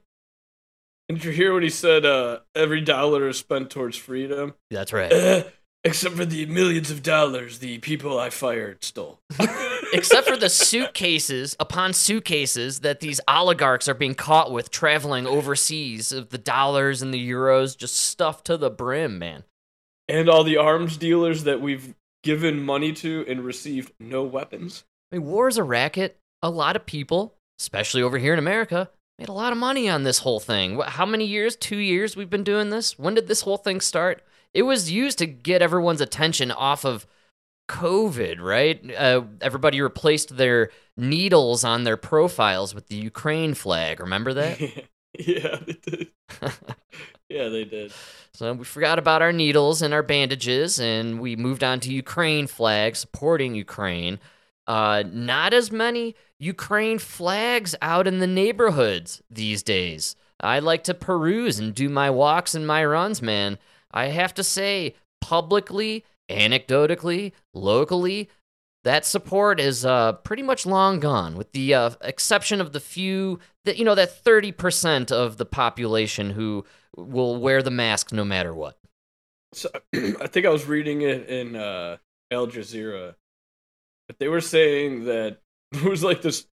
[1.07, 2.03] Did you hear what he said?
[2.05, 4.55] Uh, every dollar is spent towards freedom.
[4.71, 5.11] That's right.
[5.13, 5.43] Eh,
[5.83, 9.19] Except for the millions of dollars the people I fired stole.
[9.93, 16.11] Except for the suitcases upon suitcases that these oligarchs are being caught with traveling overseas
[16.11, 19.43] of the dollars and the euros just stuffed to the brim, man.
[20.09, 24.85] and all the arms dealers that we've given money to and received no weapons.
[25.11, 26.17] I mean, war is a racket.
[26.45, 30.03] A lot of people, especially over here in America, made a lot of money on
[30.03, 30.79] this whole thing.
[30.79, 31.55] How many years?
[31.55, 32.99] Two years we've been doing this?
[32.99, 34.21] When did this whole thing start?
[34.53, 37.07] It was used to get everyone's attention off of
[37.67, 38.79] COVID, right?
[38.95, 43.99] Uh, everybody replaced their needles on their profiles with the Ukraine flag.
[43.99, 44.61] Remember that?
[45.17, 46.07] yeah, they did.
[47.27, 47.91] yeah, they did.
[48.35, 52.45] So we forgot about our needles and our bandages, and we moved on to Ukraine
[52.45, 54.19] flag, supporting Ukraine.
[54.67, 60.15] Uh, not as many Ukraine flags out in the neighborhoods these days.
[60.39, 63.57] I like to peruse and do my walks and my runs, man.
[63.91, 68.29] I have to say, publicly, anecdotally, locally,
[68.83, 73.39] that support is uh, pretty much long gone, with the uh, exception of the few
[73.65, 76.63] that you know that thirty percent of the population who
[76.95, 78.77] will wear the mask no matter what.
[79.53, 81.97] So, I think I was reading it in uh,
[82.29, 83.15] Al Jazeera,
[84.07, 85.39] but they were saying that
[85.71, 86.47] it was like this.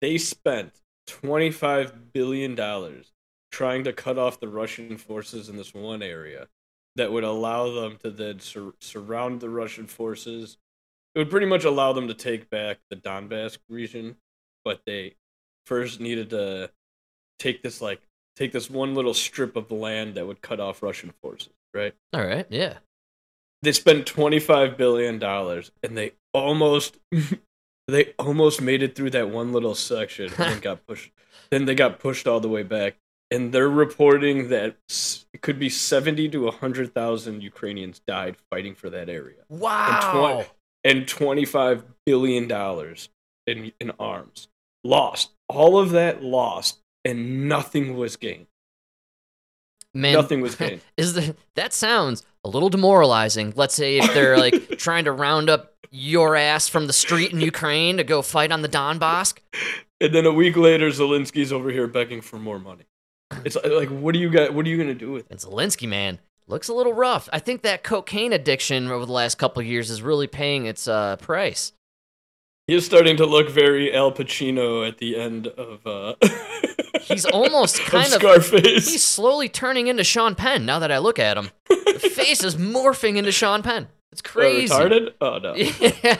[0.00, 3.12] They spent twenty five billion dollars
[3.52, 6.48] trying to cut off the Russian forces in this one area
[6.96, 10.56] that would allow them to then sur- surround the Russian forces.
[11.14, 14.16] It would pretty much allow them to take back the Donbass region,
[14.64, 15.16] but they
[15.66, 16.70] first needed to
[17.38, 18.00] take this like
[18.36, 21.94] take this one little strip of land that would cut off Russian forces, right?
[22.12, 22.78] All right, yeah.
[23.62, 26.98] They spent 25 billion dollars and they almost
[27.88, 31.12] they almost made it through that one little section and got pushed
[31.50, 32.96] then they got pushed all the way back.
[33.32, 34.76] And they're reporting that
[35.32, 39.42] it could be 70 to 100,000 Ukrainians died fighting for that area.
[39.48, 40.46] Wow.
[40.82, 43.08] and 25 billion dollars
[43.46, 44.48] in in arms.
[44.82, 45.32] Lost.
[45.48, 48.46] All of that lost and nothing was gained
[49.94, 53.52] Man, nothing was gained is the that sounds a little demoralizing.
[53.56, 57.40] Let's say if they're like trying to round up your ass from the street in
[57.40, 59.34] Ukraine to go fight on the Donbass.
[60.00, 62.84] and then a week later Zelensky's over here begging for more money
[63.44, 65.40] it's like what are you got what are you going to do with it And
[65.40, 67.28] Zelensky, man, looks a little rough.
[67.32, 70.86] I think that cocaine addiction over the last couple of years is really paying its
[70.88, 71.72] uh, price.
[72.70, 76.14] He is starting to look very Al Pacino at the end of uh
[77.00, 81.18] He's almost kind of Scarface he's slowly turning into Sean Penn now that I look
[81.18, 81.50] at him.
[81.68, 83.88] The face is morphing into Sean Penn.
[84.12, 84.72] It's Oh, crazy.
[84.72, 86.16] retarded oh no Yeah.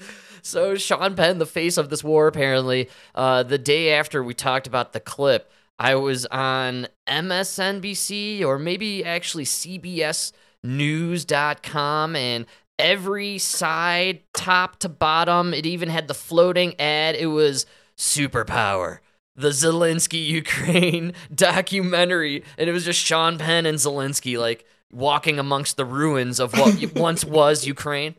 [0.42, 4.66] so Sean Penn, the face of this war, apparently, uh, the day after we talked
[4.66, 12.46] about the clip, I was on MSNBC or maybe actually CBSNews.com and
[12.80, 17.14] every side, top to bottom, it even had the floating ad.
[17.16, 17.66] It was
[17.96, 18.98] superpower.
[19.36, 22.44] The Zelensky Ukraine documentary.
[22.58, 26.94] And it was just Sean Penn and Zelensky like walking amongst the ruins of what
[26.94, 28.16] once was Ukraine.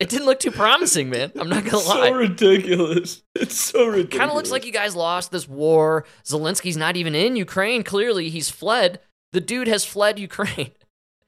[0.00, 1.30] It didn't look too promising, man.
[1.38, 2.08] I'm not gonna so lie.
[2.08, 6.06] So ridiculous it's so ridiculous Kind of looks like you guys lost this war.
[6.24, 7.82] Zelensky's not even in Ukraine.
[7.82, 9.00] Clearly, he's fled.
[9.32, 10.72] The dude has fled Ukraine,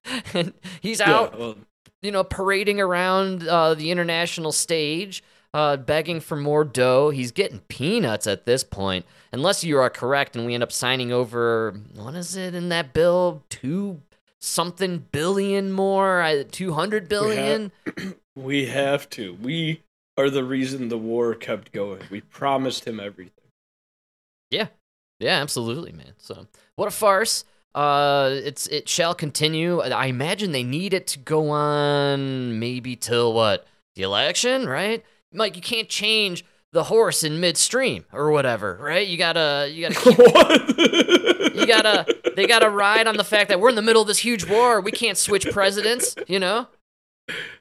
[0.35, 1.57] and he's Yeah, out, well,
[2.01, 5.23] you know, parading around uh, the international stage,
[5.55, 7.11] uh, begging for more dough.
[7.11, 11.13] He's getting peanuts at this point, unless you are correct, and we end up signing
[11.13, 11.75] over.
[11.95, 13.43] What is it in that bill?
[13.51, 14.01] Two
[14.41, 16.21] something billion more.
[16.21, 17.73] I- Two hundred billion.
[18.35, 19.35] We have to.
[19.35, 19.83] We
[20.17, 22.01] are the reason the war kept going.
[22.11, 23.45] We promised him everything.
[24.51, 24.69] Yeah,
[25.21, 26.15] yeah, absolutely, man.
[26.19, 27.45] So what a farce.
[27.75, 29.81] Uh, it's it shall continue.
[29.81, 35.05] I imagine they need it to go on maybe till what the election, right?
[35.33, 39.07] Mike, you can't change the horse in midstream or whatever, right?
[39.07, 41.55] You gotta you gotta keep, what?
[41.55, 44.19] you gotta they gotta ride on the fact that we're in the middle of this
[44.19, 44.81] huge war.
[44.81, 46.69] We can't switch presidents, you know.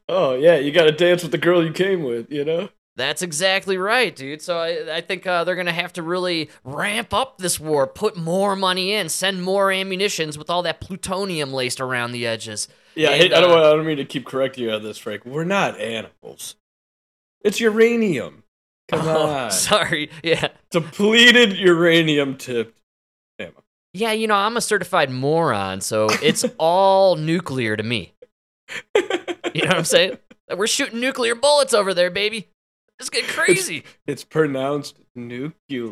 [0.09, 2.31] Oh yeah, you got to dance with the girl you came with.
[2.31, 2.69] You know.
[3.01, 4.41] That's exactly right, dude.
[4.43, 8.15] So I, I think uh, they're gonna have to really ramp up this war, put
[8.15, 12.67] more money in, send more ammunitions with all that plutonium laced around the edges.
[12.95, 13.51] Yeah, I, And, hate, I don't.
[13.51, 15.25] uh, I don't mean to keep correcting you on this, Frank.
[15.25, 16.55] We're not animals.
[17.43, 18.43] It's uranium.
[18.89, 20.11] Come Oh, on, sorry.
[20.23, 22.77] Yeah, depleted uranium tipped
[23.39, 23.63] ammo.
[23.93, 24.11] yeah.
[24.11, 28.13] You know, I'm a certified moron, so it's all nuclear to me.
[28.95, 29.01] You
[29.63, 30.17] know what I'm saying?
[30.55, 32.49] We're shooting nuclear bullets over there, baby.
[33.01, 33.77] It's getting crazy.
[33.77, 35.89] It's, it's pronounced nuclear.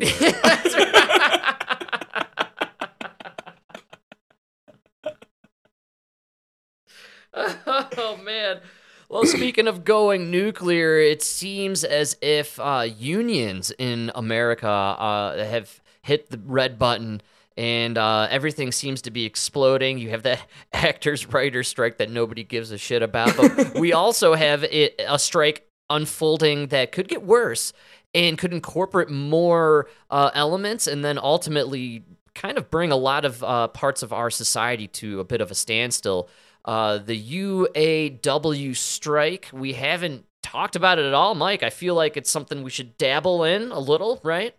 [7.34, 8.60] oh man.
[9.08, 15.80] Well, speaking of going nuclear, it seems as if uh, unions in America uh, have
[16.02, 17.22] hit the red button
[17.56, 19.98] and uh, everything seems to be exploding.
[19.98, 20.38] You have the
[20.72, 23.36] actors' writers' strike that nobody gives a shit about.
[23.36, 27.72] But we also have it, a strike unfolding that could get worse
[28.14, 33.42] and could incorporate more uh, elements, and then ultimately kind of bring a lot of
[33.44, 36.28] uh, parts of our society to a bit of a standstill.
[36.64, 41.62] Uh, the UAW strike, we haven't talked about it at all, Mike.
[41.62, 44.54] I feel like it's something we should dabble in a little, right?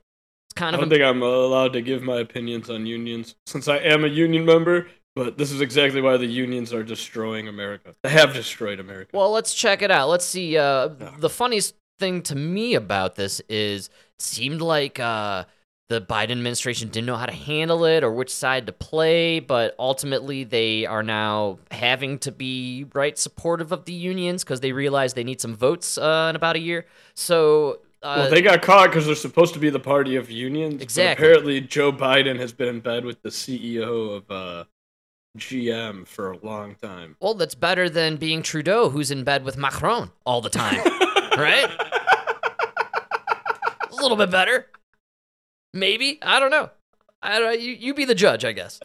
[0.47, 3.67] It's kind I of don't think I'm allowed to give my opinions on unions since
[3.67, 4.87] I am a union member.
[5.15, 7.93] But this is exactly why the unions are destroying America.
[8.01, 9.11] They have destroyed America.
[9.13, 10.07] Well, let's check it out.
[10.07, 10.57] Let's see.
[10.57, 15.43] Uh, the funniest thing to me about this is it seemed like uh,
[15.89, 19.75] the Biden administration didn't know how to handle it or which side to play, but
[19.77, 25.13] ultimately they are now having to be right supportive of the unions because they realize
[25.13, 26.85] they need some votes uh, in about a year.
[27.13, 27.79] So.
[28.03, 30.75] Uh, well, they got caught because they're supposed to be the party of unions.
[30.75, 31.25] but Exactly.
[31.25, 34.63] apparently, Joe Biden has been in bed with the CEO of uh,
[35.37, 37.15] GM for a long time.
[37.21, 40.83] well, that's better than being Trudeau, who's in bed with Macron all the time,
[41.37, 41.69] right?
[43.91, 44.67] a little bit better,
[45.73, 46.19] maybe.
[46.21, 46.69] I don't know.
[47.21, 47.59] I don't.
[47.59, 48.79] You you be the judge, I guess.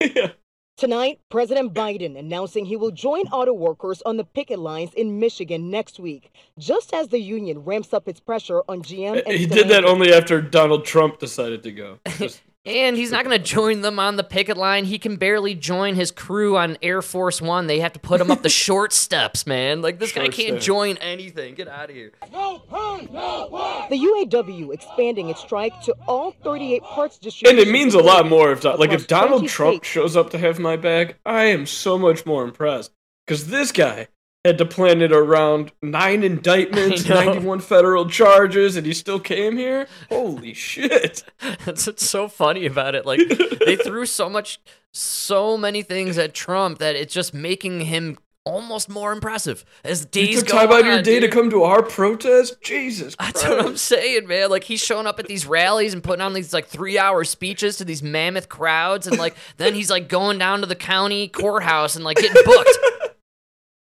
[0.00, 0.32] yeah.
[0.76, 5.70] Tonight, President Biden announcing he will join auto workers on the picket lines in Michigan
[5.70, 9.22] next week, just as the union ramps up its pressure on GM.
[9.26, 11.98] And He did that only after Donald Trump decided to go.
[12.16, 14.84] Just- And he's not going to join them on the picket line.
[14.84, 17.66] He can barely join his crew on Air Force One.
[17.68, 19.80] They have to put him up the short steps, man.
[19.80, 20.66] Like this guy can't steps.
[20.66, 21.54] join anything.
[21.54, 22.12] Get out of here.
[22.30, 23.06] No pun.
[23.06, 28.52] The UAW expanding its strike to all 38 parts and it means a lot more
[28.52, 29.88] if Don- like if Donald Trump states.
[29.88, 32.92] shows up to have my bag, I am so much more impressed
[33.26, 34.08] because this guy
[34.44, 39.86] had to plan it around nine indictments, ninety-one federal charges, and he still came here.
[40.08, 41.24] Holy shit!
[41.64, 43.04] That's what's so funny about it.
[43.04, 43.20] Like
[43.64, 44.60] they threw so much,
[44.92, 50.38] so many things at Trump that it's just making him almost more impressive as You
[50.38, 52.62] took time out of your day to come to our protest.
[52.62, 54.48] Jesus That's what I'm saying, man.
[54.48, 57.76] Like he's showing up at these rallies and putting on these like three hour speeches
[57.76, 61.94] to these mammoth crowds, and like then he's like going down to the county courthouse
[61.94, 62.78] and like getting booked.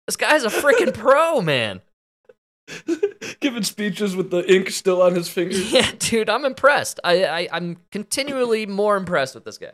[0.06, 1.80] This guy's a freaking pro, man.
[3.40, 5.72] Giving speeches with the ink still on his fingers.
[5.72, 7.00] Yeah, dude, I'm impressed.
[7.04, 9.72] I, I I'm continually more impressed with this guy.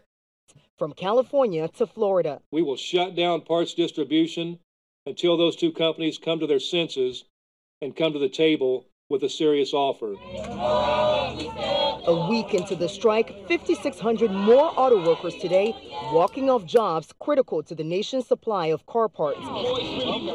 [0.78, 2.40] From California to Florida.
[2.50, 4.58] We will shut down parts distribution
[5.06, 7.24] until those two companies come to their senses
[7.80, 10.14] and come to the table with a serious offer.
[12.06, 15.74] A week into the strike, 5,600 more auto workers today
[16.12, 19.40] walking off jobs critical to the nation's supply of car parts.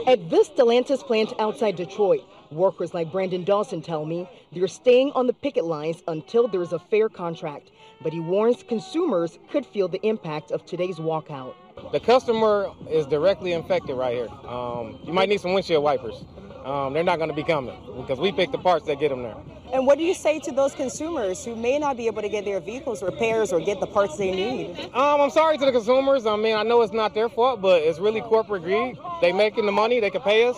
[0.07, 2.21] At this Stellantis plant outside Detroit,
[2.51, 6.79] workers like Brandon Dawson tell me they're staying on the picket lines until there's a
[6.79, 7.71] fair contract.
[8.01, 11.55] But he warns consumers could feel the impact of today's walkout.
[11.91, 14.29] The customer is directly infected right here.
[14.49, 16.25] Um, you might need some windshield wipers.
[16.65, 19.21] Um, they're not going to be coming because we pick the parts that get them
[19.21, 19.37] there.
[19.71, 22.43] And what do you say to those consumers who may not be able to get
[22.43, 24.79] their vehicles repairs or get the parts they need?
[24.95, 26.25] Um, I'm sorry to the consumers.
[26.25, 28.97] I mean, I know it's not their fault, but it's really corporate greed.
[29.21, 30.57] They making the money, they can pay us.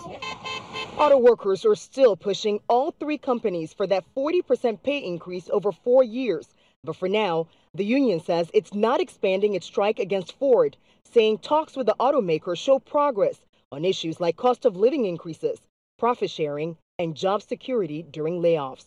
[0.97, 6.05] Auto workers are still pushing all three companies for that 40% pay increase over four
[6.05, 6.47] years.
[6.85, 11.75] But for now, the union says it's not expanding its strike against Ford, saying talks
[11.75, 13.41] with the automaker show progress
[13.73, 15.59] on issues like cost of living increases,
[15.97, 18.85] profit sharing, and job security during layoffs.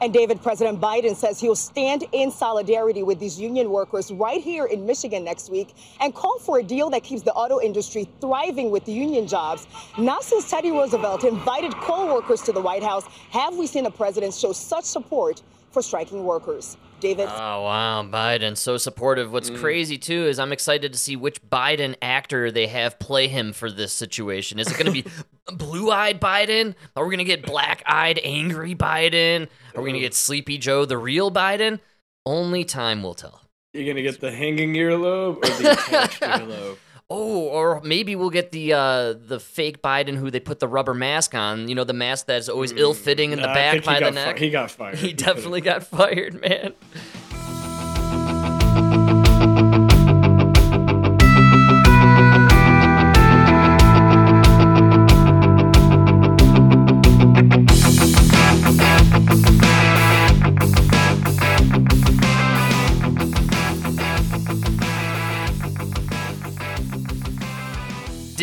[0.00, 4.64] And David, President Biden says he'll stand in solidarity with these union workers right here
[4.64, 8.70] in Michigan next week and call for a deal that keeps the auto industry thriving
[8.70, 9.66] with union jobs.
[9.96, 13.90] Not since Teddy Roosevelt invited coal workers to the White House have we seen a
[13.90, 16.76] president show such support for striking workers.
[17.04, 17.28] David?
[17.28, 19.30] Oh wow, Biden so supportive.
[19.30, 19.58] What's mm.
[19.58, 23.70] crazy too is I'm excited to see which Biden actor they have play him for
[23.70, 24.58] this situation.
[24.58, 25.04] Is it going to be
[25.54, 26.74] blue-eyed Biden?
[26.96, 29.48] Are we going to get black-eyed angry Biden?
[29.74, 31.78] Are we going to get Sleepy Joe the real Biden?
[32.24, 33.42] Only time will tell.
[33.74, 36.78] You're gonna get the hanging earlobe or the attached earlobe.
[37.10, 40.94] Oh, or maybe we'll get the uh, the fake Biden who they put the rubber
[40.94, 41.68] mask on.
[41.68, 44.38] You know, the mask that's always ill-fitting in the back by the got fi- neck.
[44.38, 44.98] he got fired.
[44.98, 46.72] He definitely got fired, man.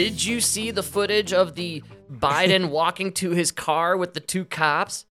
[0.02, 4.46] Did you see the footage of the Biden walking to his car with the two
[4.46, 5.06] cops?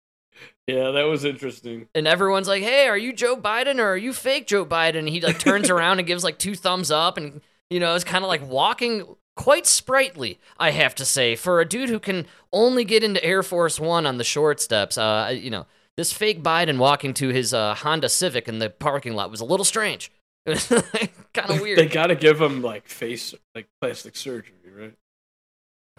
[0.68, 1.88] Yeah, that was interesting.
[1.92, 5.08] And everyone's like, "Hey, are you Joe Biden or are you fake Joe Biden?" And
[5.08, 8.24] he like turns around and gives like two thumbs up, and you know, it's kind
[8.24, 12.84] of like walking quite sprightly, I have to say, for a dude who can only
[12.84, 14.96] get into Air Force One on the short steps.
[14.96, 15.66] Uh, you know,
[15.96, 19.44] this fake Biden walking to his uh, Honda Civic in the parking lot was a
[19.44, 20.12] little strange.
[20.46, 21.76] kind of weird.
[21.76, 24.54] They got to give him like face, like plastic surgery?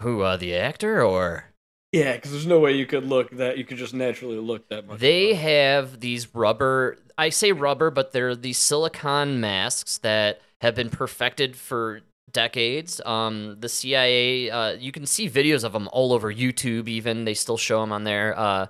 [0.00, 1.44] Who, uh, the actor or?
[1.92, 4.86] Yeah, because there's no way you could look that you could just naturally look that
[4.86, 5.00] much.
[5.00, 6.98] They have these rubber.
[7.16, 13.00] I say rubber, but they're these silicone masks that have been perfected for decades.
[13.06, 16.88] Um, the CIA, uh, you can see videos of them all over YouTube.
[16.88, 18.38] Even they still show them on there.
[18.38, 18.66] Uh,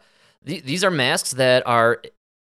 [0.46, 2.00] th- these are masks that are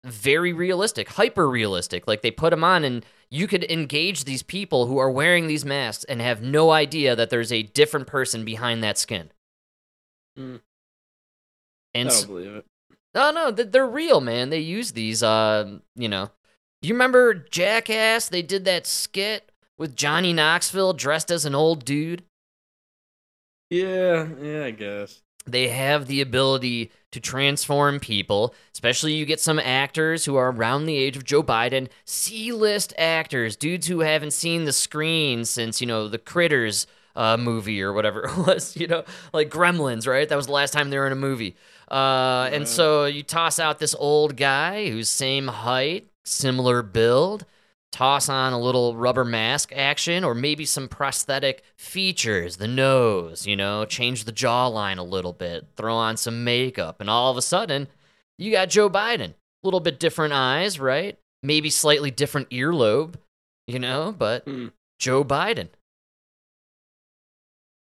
[0.04, 2.06] very realistic, hyper realistic.
[2.06, 5.64] Like they put them on, and you could engage these people who are wearing these
[5.64, 9.30] masks and have no idea that there's a different person behind that skin.
[10.38, 10.60] Mm.
[11.94, 12.66] And I don't believe it.
[13.14, 14.50] no, no, they're real, man.
[14.50, 15.22] They use these.
[15.22, 16.30] Uh, you know,
[16.82, 18.28] you remember Jackass?
[18.28, 22.22] They did that skit with Johnny Knoxville dressed as an old dude.
[23.70, 25.22] Yeah, yeah, I guess.
[25.46, 30.86] They have the ability to transform people, especially you get some actors who are around
[30.86, 35.80] the age of Joe Biden, C list actors, dudes who haven't seen the screen since,
[35.80, 36.86] you know, the Critters
[37.16, 40.28] uh, movie or whatever it was, you know, like Gremlins, right?
[40.28, 41.56] That was the last time they were in a movie.
[41.90, 47.46] Uh, and so you toss out this old guy who's same height, similar build,
[47.90, 53.56] toss on a little rubber mask action or maybe some prosthetic features, the nose, you
[53.56, 57.42] know, change the jawline a little bit, throw on some makeup, and all of a
[57.42, 57.88] sudden,
[58.38, 59.30] you got Joe Biden.
[59.30, 61.18] A little bit different eyes, right?
[61.42, 63.14] Maybe slightly different earlobe,
[63.66, 64.68] you know, but Hmm.
[65.00, 65.68] Joe Biden.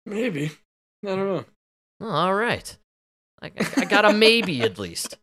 [0.06, 0.52] Maybe.
[1.06, 1.45] I don't know.
[2.02, 2.76] All right.
[3.41, 5.18] I- I got a maybe at least.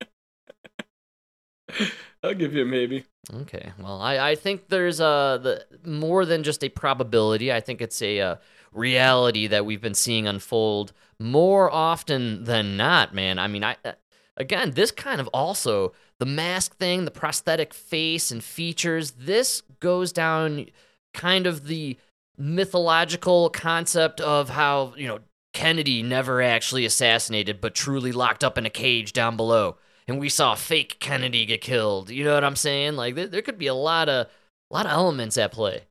[2.27, 3.05] I'll give you a maybe.
[3.33, 3.73] Okay.
[3.79, 7.53] Well, I, I think there's uh the more than just a probability.
[7.53, 8.37] I think it's a uh,
[8.73, 13.39] reality that we've been seeing unfold more often than not, man.
[13.39, 13.93] I mean, I uh,
[14.37, 19.13] again, this kind of also the mask thing, the prosthetic face and features.
[19.13, 20.67] This goes down
[21.15, 21.97] kind of the
[22.39, 25.21] mythological concept of how you know
[25.53, 30.29] Kennedy never actually assassinated, but truly locked up in a cage down below and we
[30.29, 32.11] saw fake Kennedy get killed.
[32.11, 32.97] You know what I'm saying?
[32.97, 34.27] Like there, there could be a lot of
[34.71, 35.83] a lot of elements at play,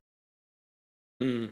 [1.20, 1.46] Hmm.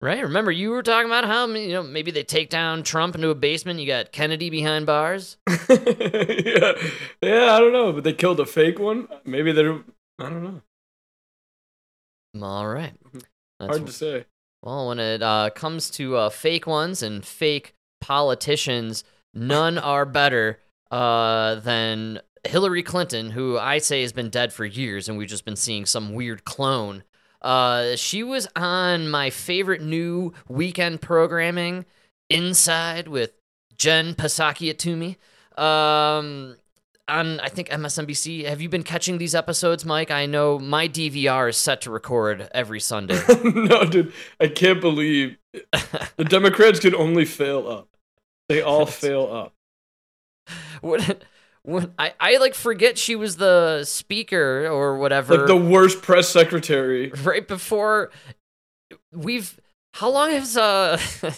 [0.00, 0.22] right?
[0.22, 3.34] Remember you were talking about how you know maybe they take down Trump into a
[3.34, 3.80] basement.
[3.80, 5.36] You got Kennedy behind bars.
[5.48, 6.72] yeah,
[7.22, 9.08] yeah, I don't know, but they killed a fake one.
[9.24, 9.80] Maybe they're.
[10.20, 10.62] I don't know.
[12.46, 13.22] All right, That's-
[13.60, 13.66] Mm-hmm.
[13.66, 14.24] Hard to say.
[14.62, 19.02] Well, when it uh, comes to uh, fake ones and fake politicians,
[19.34, 20.60] none are better
[20.90, 25.44] uh, than Hillary Clinton, who I say has been dead for years, and we've just
[25.44, 27.02] been seeing some weird clone.
[27.42, 31.84] Uh, she was on my favorite new weekend programming,
[32.30, 33.32] Inside, with
[33.76, 35.16] Jen Psaki Atumi.
[35.60, 36.56] Um,
[37.08, 38.44] on I think MSNBC.
[38.44, 40.10] Have you been catching these episodes, Mike?
[40.10, 43.18] I know my DVR is set to record every Sunday.
[43.44, 45.38] no, dude, I can't believe
[46.16, 47.88] the Democrats can only fail up.
[48.48, 49.54] They all fail up.
[50.80, 51.24] What?
[51.62, 56.28] When I, I like forget she was the speaker or whatever Like the worst press
[56.28, 57.10] secretary.
[57.24, 58.10] right before
[59.12, 59.58] we've
[59.94, 60.98] how long has uh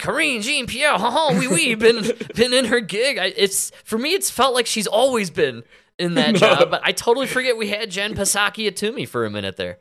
[0.00, 2.04] Karine Jean Pierre ha ha we we been
[2.34, 5.62] been in her gig I, it's for me it's felt like she's always been
[5.98, 6.38] in that No.
[6.38, 9.78] job but I totally forget we had Jen Psaki Atumi for a minute there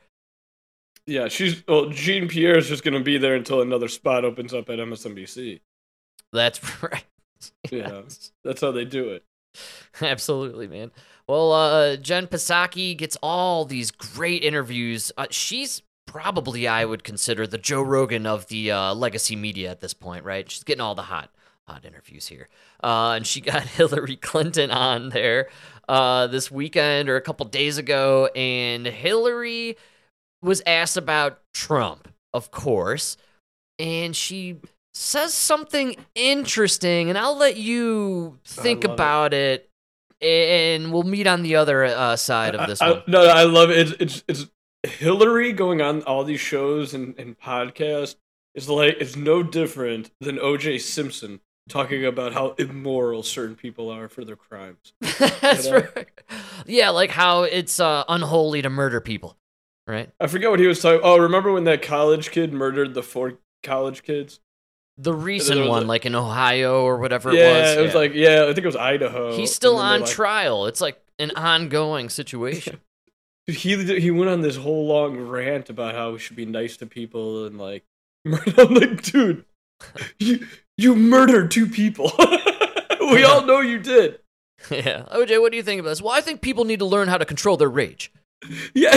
[1.08, 1.90] Yeah, she's well.
[1.90, 5.62] Jean Pierre is just gonna be there until another spot opens up at MSNBC.
[6.34, 7.06] that's right
[7.72, 8.02] Yeah,
[8.44, 9.24] that's how they do it.
[10.02, 10.92] Absolutely, man.
[11.28, 15.12] Well, uh, Jen Psaki gets all these great interviews.
[15.18, 19.82] Uh, she's probably, I would consider, the Joe Rogan of the uh, legacy media at
[19.82, 20.50] this point, right?
[20.50, 21.32] She's getting all the hot,
[21.68, 22.48] hot interviews here.
[22.82, 25.50] Uh, and she got Hillary Clinton on there
[25.90, 29.78] uh, this weekend or a couple days ago, and Hillary
[30.42, 33.18] was asked about Trump, of course,
[33.80, 34.58] and she
[34.98, 38.94] says something interesting, and I'll let you think love it.
[38.94, 39.70] about it.
[40.22, 43.00] and we'll meet on the other uh, side of this I- one.
[43.00, 43.78] I, no, I love it.
[44.02, 44.48] It's, it's
[44.84, 48.16] it's Hillary going on all these shows and, and podcasts
[48.56, 50.80] is like it's no different than O.J.
[50.80, 51.40] Simpson
[51.70, 54.94] talking about how immoral certain people are for their crimes.
[55.42, 55.88] That's you know?
[55.96, 56.08] right.
[56.66, 59.38] Yeah, like how it's uh, unholy to murder people,
[59.86, 60.10] right?
[60.20, 61.02] I forget what he was talking.
[61.04, 63.34] Oh, remember when that college kid murdered the four
[63.64, 64.40] college kids.
[65.00, 67.78] The recent one, a- like in Ohio or whatever yeah, it was.
[67.78, 68.00] It was yeah.
[68.00, 69.36] like yeah, I think it was Idaho.
[69.36, 70.66] he's still and then they, on like- trial.
[70.66, 72.80] It's like an ongoing situation.
[73.46, 76.86] He he went on this whole long rant about how we should be nice to
[76.86, 77.84] people and like
[78.26, 79.46] I'm like, dude,
[80.20, 80.46] you
[80.78, 82.12] you murdered two people.
[83.00, 84.20] we all know you did.
[84.72, 85.04] yeah.
[85.12, 86.02] OJ, what do you think about this?
[86.02, 88.12] Well, I think people need to learn how to control their rage.
[88.74, 88.96] Yeah,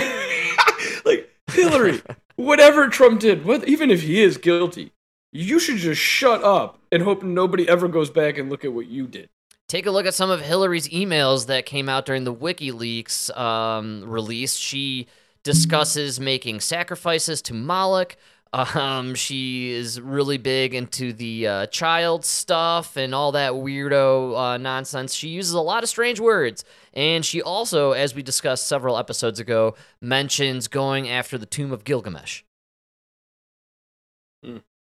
[1.04, 2.02] like Hillary,
[2.36, 4.92] whatever Trump did, what, even if he is guilty,
[5.32, 8.86] you should just shut up and hope nobody ever goes back and look at what
[8.86, 9.28] you did.
[9.68, 14.02] Take a look at some of Hillary's emails that came out during the WikiLeaks um,
[14.04, 14.56] release.
[14.56, 15.06] She
[15.44, 18.16] discusses making sacrifices to Moloch.
[18.52, 24.56] Um, she is really big into the uh, child stuff and all that weirdo uh,
[24.56, 25.14] nonsense.
[25.14, 26.64] She uses a lot of strange words.
[26.92, 31.84] And she also, as we discussed several episodes ago, mentions going after the tomb of
[31.84, 32.42] Gilgamesh.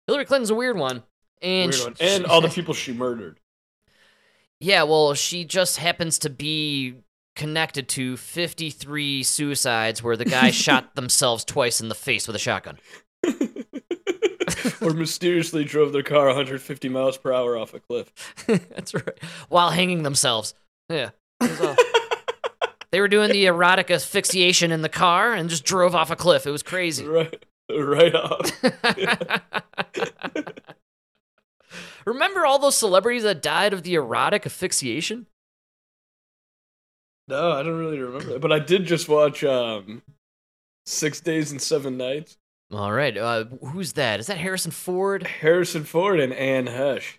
[0.09, 1.05] Hillary Clinton's a weird one.
[1.41, 1.95] And, Weird one.
[2.01, 3.39] and all the people she murdered.
[4.61, 6.97] yeah, well, she just happens to be
[7.37, 12.41] connected to 53 suicides where the guy shot themselves twice in the face with a
[12.41, 12.79] shotgun.
[14.81, 18.13] or mysteriously drove their car 150 miles per hour off a cliff.
[18.47, 19.19] That's right.
[19.49, 20.55] While hanging themselves.
[20.89, 21.11] Yeah.
[21.41, 21.77] all- uh,
[22.91, 26.47] they were doing the erotic asphyxiation in the car and just drove off a cliff.
[26.47, 27.05] It was crazy.
[27.07, 28.63] Right, right off.
[32.07, 35.27] Remember all those celebrities that died of the erotic asphyxiation?
[37.29, 38.41] No, I don't really remember that.
[38.41, 40.03] But I did just watch um,
[40.87, 42.39] Six Days and Seven Nights.
[42.73, 43.17] All right.
[43.17, 44.21] Uh, who's that?
[44.21, 45.27] Is that Harrison Ford?
[45.27, 47.17] Harrison Ford and Anne Heche.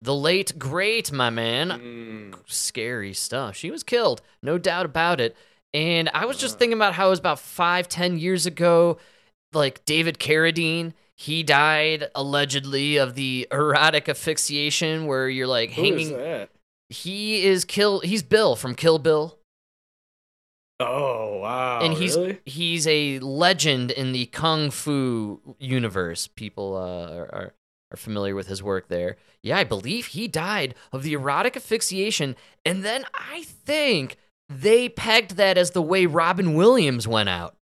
[0.00, 1.70] The late great, my man.
[1.70, 2.34] Mm.
[2.46, 3.56] Scary stuff.
[3.56, 5.36] She was killed, no doubt about it.
[5.74, 8.98] And I was just thinking about how it was about five, ten years ago,
[9.52, 16.08] like David Carradine, he died allegedly of the erotic asphyxiation where you're like Who is
[16.08, 16.18] hanging.
[16.18, 16.50] that?
[16.88, 18.00] He is kill.
[18.00, 19.38] He's Bill from Kill Bill.
[20.80, 21.80] Oh wow!
[21.82, 22.38] and he's really?
[22.46, 26.28] he's a legend in the kung fu universe.
[26.28, 27.54] People uh, are, are
[27.90, 29.16] are familiar with his work there.
[29.42, 34.18] Yeah, I believe he died of the erotic asphyxiation, and then I think
[34.48, 37.56] they pegged that as the way Robin Williams went out.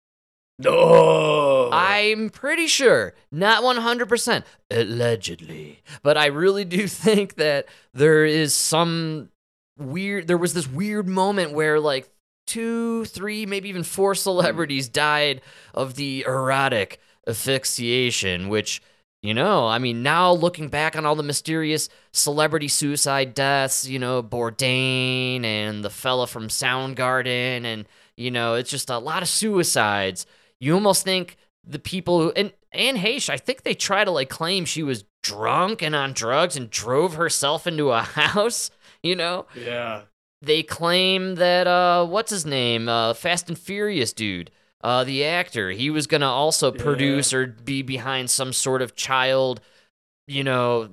[0.65, 1.71] No.
[1.73, 9.31] I'm pretty sure, not 100%, allegedly, but I really do think that there is some
[9.79, 12.09] weird, there was this weird moment where like
[12.47, 15.41] two, three, maybe even four celebrities died
[15.75, 18.83] of the erotic asphyxiation, which,
[19.23, 23.99] you know, I mean, now looking back on all the mysterious celebrity suicide deaths, you
[23.99, 27.87] know, Bourdain and the fella from Soundgarden, and,
[28.17, 30.27] you know, it's just a lot of suicides.
[30.63, 31.37] You almost think
[31.67, 35.05] the people who, and Anne Heche, I think they try to like claim she was
[35.23, 38.71] drunk and on drugs and drove herself into a house,
[39.03, 39.47] you know?
[39.57, 40.03] yeah.
[40.41, 44.51] they claim that uh what's his name uh fast and furious dude
[44.83, 46.83] uh the actor he was gonna also Yeah.
[46.83, 49.61] produce or be behind some sort of child
[50.27, 50.91] you know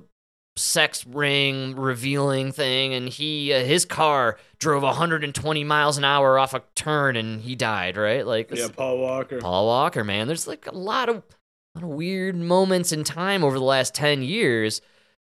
[0.56, 6.52] sex ring revealing thing and he uh, his car drove 120 miles an hour off
[6.52, 9.38] a turn and he died right like Yeah, Paul Walker.
[9.40, 10.26] Paul Walker, man.
[10.26, 11.22] There's like a lot of,
[11.74, 14.82] lot of weird moments in time over the last 10 years.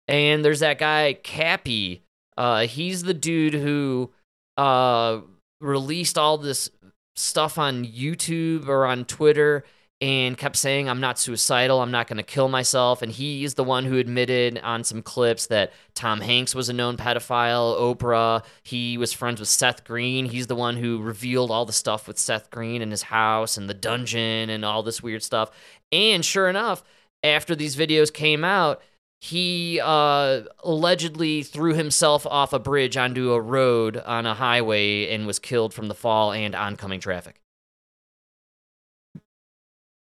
[0.08, 2.02] And there's that guy, Kappy.
[2.38, 4.12] Uh, he's the dude who
[4.58, 5.20] uh,
[5.62, 6.70] released all this
[7.16, 9.64] stuff on YouTube or on Twitter
[10.02, 11.80] and kept saying, I'm not suicidal.
[11.80, 13.04] I'm not going to kill myself.
[13.04, 16.74] And he is the one who admitted on some clips that Tom Hanks was a
[16.74, 18.44] known pedophile, Oprah.
[18.64, 20.26] He was friends with Seth Green.
[20.26, 23.70] He's the one who revealed all the stuff with Seth Green and his house and
[23.70, 25.52] the dungeon and all this weird stuff.
[25.92, 26.84] And sure enough,
[27.24, 28.82] after these videos came out,
[29.20, 35.28] he uh, allegedly threw himself off a bridge onto a road on a highway and
[35.28, 37.40] was killed from the fall and oncoming traffic.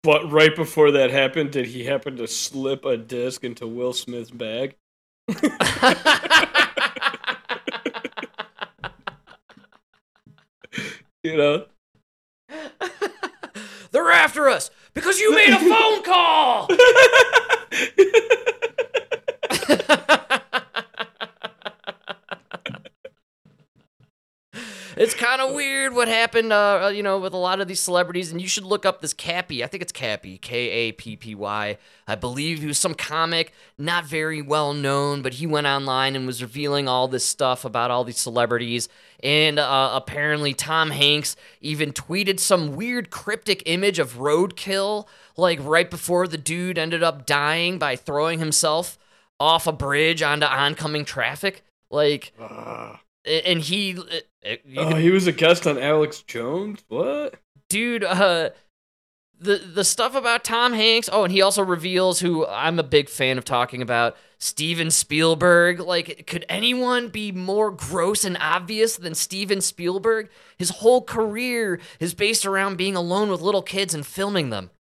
[0.07, 4.31] But right before that happened, did he happen to slip a disc into Will Smith's
[4.31, 4.77] bag?
[11.23, 11.65] you know?
[13.91, 16.69] They're after us because you made a phone call.
[24.97, 27.79] it's kind of weird what happened, uh, uh, you know, with a lot of these
[27.79, 28.31] celebrities.
[28.31, 29.63] And you should look up this Kappy.
[29.63, 31.77] I think it's Kappy, K A P P Y.
[32.07, 36.25] I believe he was some comic, not very well known, but he went online and
[36.25, 38.89] was revealing all this stuff about all these celebrities.
[39.23, 45.89] And uh, apparently, Tom Hanks even tweeted some weird cryptic image of roadkill, like right
[45.89, 48.97] before the dude ended up dying by throwing himself
[49.39, 51.63] off a bridge onto oncoming traffic.
[51.89, 52.33] Like,
[53.25, 53.97] a- and he,
[54.77, 56.83] oh, he was a guest on Alex Jones.
[56.87, 57.35] What?
[57.69, 58.49] dude, uh,
[59.39, 61.09] the the stuff about Tom Hanks.
[61.11, 65.79] Oh, and he also reveals who I'm a big fan of talking about, Steven Spielberg.
[65.79, 70.29] Like, could anyone be more gross and obvious than Steven Spielberg?
[70.57, 74.71] His whole career is based around being alone with little kids and filming them.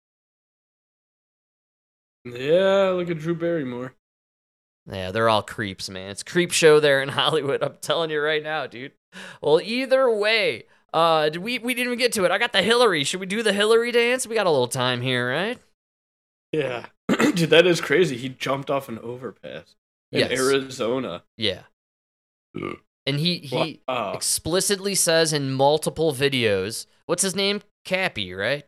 [2.24, 3.94] Yeah, look at Drew Barrymore.
[4.90, 6.10] Yeah, they're all creeps, man.
[6.10, 7.62] It's creep show there in Hollywood.
[7.62, 8.92] I'm telling you right now, dude.
[9.40, 10.64] Well, either way,
[10.94, 12.30] uh, did we we didn't even get to it.
[12.30, 13.04] I got the Hillary.
[13.04, 14.26] Should we do the Hillary dance?
[14.26, 15.58] We got a little time here, right?
[16.52, 16.86] Yeah.
[17.08, 18.16] Dude, that is crazy.
[18.16, 19.76] He jumped off an overpass
[20.12, 20.30] in Yes.
[20.40, 21.22] Arizona.
[21.36, 21.62] Yeah.
[22.54, 24.12] And he he Wow.
[24.14, 27.62] explicitly says in multiple videos, what's his name?
[27.84, 28.64] Kappy, right?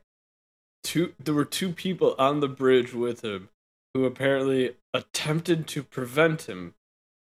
[0.85, 3.49] Two there were two people on the bridge with him
[3.95, 6.75] who apparently attempted to prevent him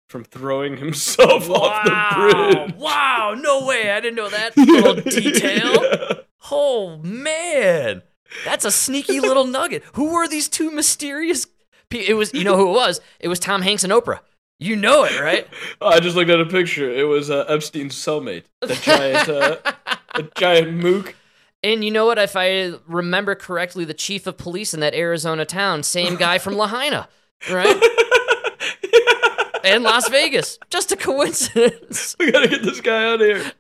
[0.09, 2.75] from throwing himself off the bridge.
[2.77, 3.91] Wow, no way.
[3.91, 6.25] I didn't know that little detail.
[6.51, 8.03] Oh man.
[8.45, 9.83] That's a sneaky little nugget.
[9.95, 11.47] Who were these two mysterious
[11.91, 13.01] pe- It was you know who it was?
[13.21, 14.21] It was Tom Hanks and Oprah.
[14.61, 15.47] You know it, right?
[15.81, 16.91] I just looked at a picture.
[16.91, 19.57] It was uh, Epstein's cellmate, the giant, uh,
[20.17, 21.15] the giant mook.
[21.63, 22.19] And you know what?
[22.19, 26.55] If I remember correctly, the chief of police in that Arizona town, same guy from
[26.57, 27.09] Lahaina,
[27.49, 27.81] right?
[29.69, 30.59] And Las Vegas.
[30.71, 32.17] Just a coincidence.
[32.19, 33.53] We gotta get this guy out of here.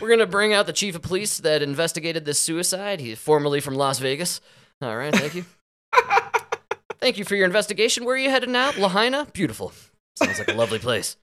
[0.00, 3.00] We're gonna bring out the chief of police that investigated this suicide.
[3.00, 4.40] He's formerly from Las Vegas.
[4.80, 5.44] All right, thank you.
[7.00, 8.04] thank you for your investigation.
[8.04, 8.72] Where are you headed now?
[8.78, 9.26] Lahaina?
[9.32, 9.72] Beautiful.
[10.16, 11.16] Sounds like a lovely place.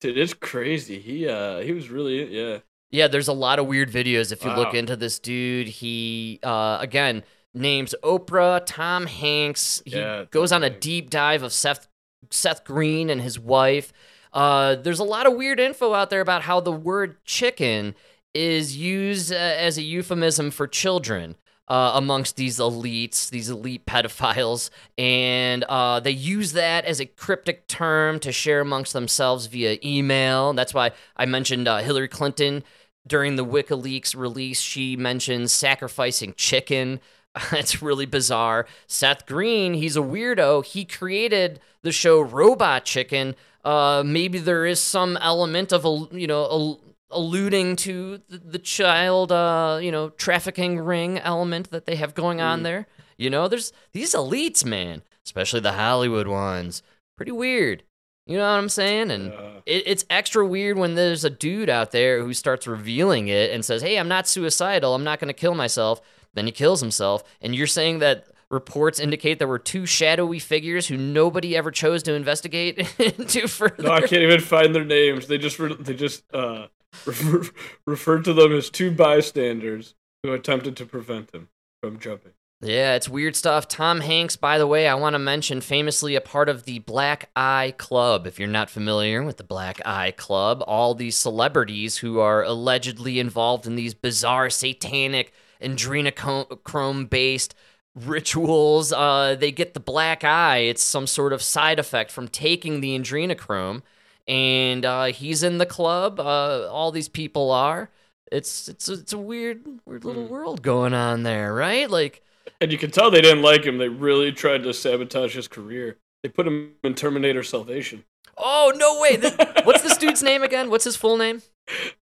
[0.00, 0.98] Dude, it's crazy.
[1.00, 2.58] He uh he was really yeah.
[2.90, 5.68] Yeah, there's a lot of weird videos if you look into this dude.
[5.68, 9.82] He uh again names Oprah, Tom Hanks.
[9.84, 11.88] He Yeah, goes on a deep dive of Seth
[12.30, 13.92] Seth Green and his wife.
[14.32, 17.94] Uh there's a lot of weird info out there about how the word chicken
[18.34, 21.36] is used uh, as a euphemism for children.
[21.70, 27.66] Uh, amongst these elites, these elite pedophiles, and uh, they use that as a cryptic
[27.68, 30.54] term to share amongst themselves via email.
[30.54, 32.64] That's why I mentioned uh, Hillary Clinton
[33.06, 34.62] during the WikiLeaks release.
[34.62, 37.00] She mentions sacrificing chicken.
[37.52, 38.66] It's really bizarre.
[38.86, 40.64] Seth Green, he's a weirdo.
[40.64, 43.34] He created the show Robot Chicken.
[43.64, 48.58] Uh, maybe there is some element of a you know a, alluding to the, the
[48.58, 52.86] child uh, you know trafficking ring element that they have going on there.
[53.16, 56.82] You know, there's these elites, man, especially the Hollywood ones.
[57.16, 57.82] Pretty weird.
[58.26, 59.10] You know what I'm saying?
[59.10, 63.28] And Uh, it, it's extra weird when there's a dude out there who starts revealing
[63.28, 64.94] it and says, "Hey, I'm not suicidal.
[64.94, 66.00] I'm not going to kill myself."
[66.38, 70.86] Then he kills himself, and you're saying that reports indicate there were two shadowy figures
[70.86, 73.82] who nobody ever chose to investigate into further.
[73.82, 75.26] no, I can't even find their names.
[75.26, 76.68] They just re- they just uh
[77.06, 77.42] refer,
[77.88, 81.48] referred to them as two bystanders who attempted to prevent him
[81.82, 82.32] from jumping.
[82.60, 83.66] Yeah, it's weird stuff.
[83.66, 87.30] Tom Hanks, by the way, I want to mention, famously a part of the Black
[87.34, 88.28] Eye Club.
[88.28, 93.18] If you're not familiar with the Black Eye Club, all these celebrities who are allegedly
[93.18, 95.32] involved in these bizarre satanic
[95.62, 97.54] adrenochrome based
[97.94, 100.58] rituals, uh, they get the black eye.
[100.58, 103.82] It's some sort of side effect from taking the adrenochrome.
[104.26, 106.20] And uh, he's in the club.
[106.20, 107.90] Uh, all these people are.
[108.30, 111.90] It's it's it's a weird weird little world going on there, right?
[111.90, 112.22] Like
[112.60, 113.78] And you can tell they didn't like him.
[113.78, 115.96] They really tried to sabotage his career.
[116.22, 118.04] They put him in Terminator Salvation.
[118.36, 119.16] Oh no way!
[119.16, 119.32] Th-
[119.64, 120.68] What's this dude's name again?
[120.68, 121.40] What's his full name?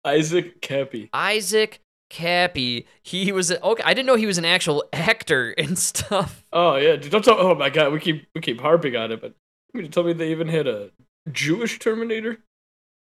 [0.04, 1.10] Isaac Kappy.
[1.14, 1.80] Isaac
[2.10, 2.86] Kappy.
[3.02, 3.84] He was a, okay.
[3.86, 6.46] I didn't know he was an actual actor and stuff.
[6.54, 7.40] Oh yeah, dude, don't tell.
[7.40, 9.34] Oh my god, we keep we keep harping on it, but
[9.74, 10.92] you mean to tell me they even had a
[11.32, 12.38] Jewish Terminator?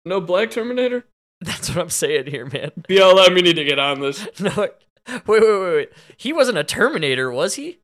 [0.06, 1.06] No black Terminator?
[1.42, 2.72] That's what I'm saying here, man.
[2.90, 4.28] BLM, we need to get on this.
[4.40, 4.72] No, wait,
[5.26, 5.90] wait, wait, wait.
[6.18, 7.80] He wasn't a Terminator, was he?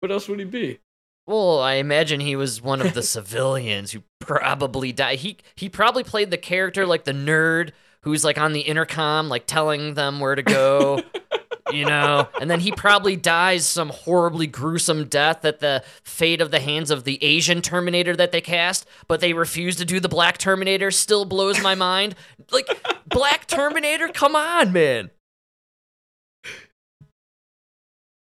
[0.00, 0.78] What else would he be?
[1.26, 5.18] Well, I imagine he was one of the civilians who probably died.
[5.18, 9.46] He he probably played the character like the nerd who's like on the intercom, like
[9.46, 11.02] telling them where to go.
[11.72, 16.50] you know, and then he probably dies some horribly gruesome death at the fate of
[16.50, 20.08] the hands of the Asian Terminator that they cast, but they refuse to do the
[20.08, 20.90] Black Terminator.
[20.90, 22.14] Still blows my mind.
[22.50, 22.68] Like
[23.06, 25.10] Black Terminator, come on, man.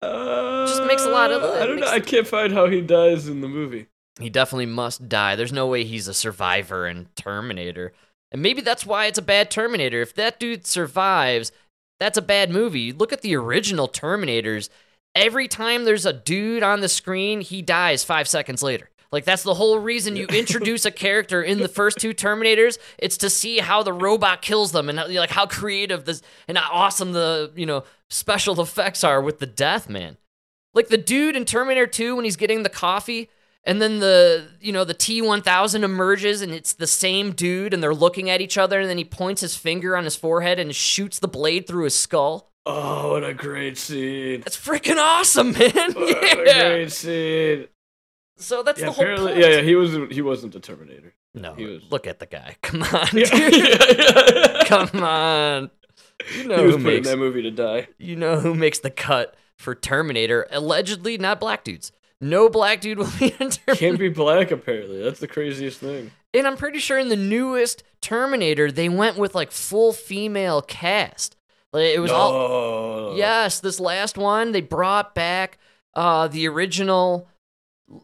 [0.02, 1.88] Uh, Just makes a lot of- I don't know.
[1.88, 3.88] I can't find how he dies in the movie.
[4.20, 5.36] He definitely must die.
[5.36, 7.94] There's no way he's a survivor in Terminator.
[8.32, 10.02] And maybe that's why it's a bad Terminator.
[10.02, 11.52] If that dude survives,
[12.00, 12.92] that's a bad movie.
[12.92, 14.70] Look at the original Terminators.
[15.16, 18.90] Every time there's a dude on the screen, he dies five seconds later.
[19.12, 22.78] Like that's the whole reason you introduce a character in the first two Terminators.
[22.98, 26.58] It's to see how the robot kills them and how, like how creative this and
[26.58, 30.18] how awesome the you know special effects are with the death man.
[30.76, 33.30] Like the dude in Terminator 2 when he's getting the coffee
[33.70, 37.94] and then the you know the T1000 emerges and it's the same dude and they're
[37.94, 41.20] looking at each other and then he points his finger on his forehead and shoots
[41.20, 42.52] the blade through his skull.
[42.66, 44.42] Oh, what a great scene!
[44.42, 45.72] That's freaking awesome, man.
[45.94, 47.68] What a great scene.
[48.38, 49.38] So that's Yeah, the whole point.
[49.38, 51.14] yeah, yeah, he was he wasn't a Terminator.
[51.34, 51.84] No, he was.
[51.92, 52.56] look at the guy.
[52.62, 54.64] Come on, Yeah, yeah, yeah.
[54.66, 55.72] Come on.
[56.36, 57.88] You know he was who makes that movie to die.
[57.98, 60.48] you know who makes the cut for Terminator?
[60.52, 61.92] Allegedly, not black dudes.
[62.22, 63.76] No black dude will be in Terminator.
[63.76, 64.52] Can't be black.
[64.52, 66.12] Apparently, that's the craziest thing.
[66.34, 71.36] And I'm pretty sure in the newest Terminator, they went with like full female cast.
[71.72, 75.58] Like it was all Oh, Yes, this last one they brought back
[75.96, 77.28] uh the original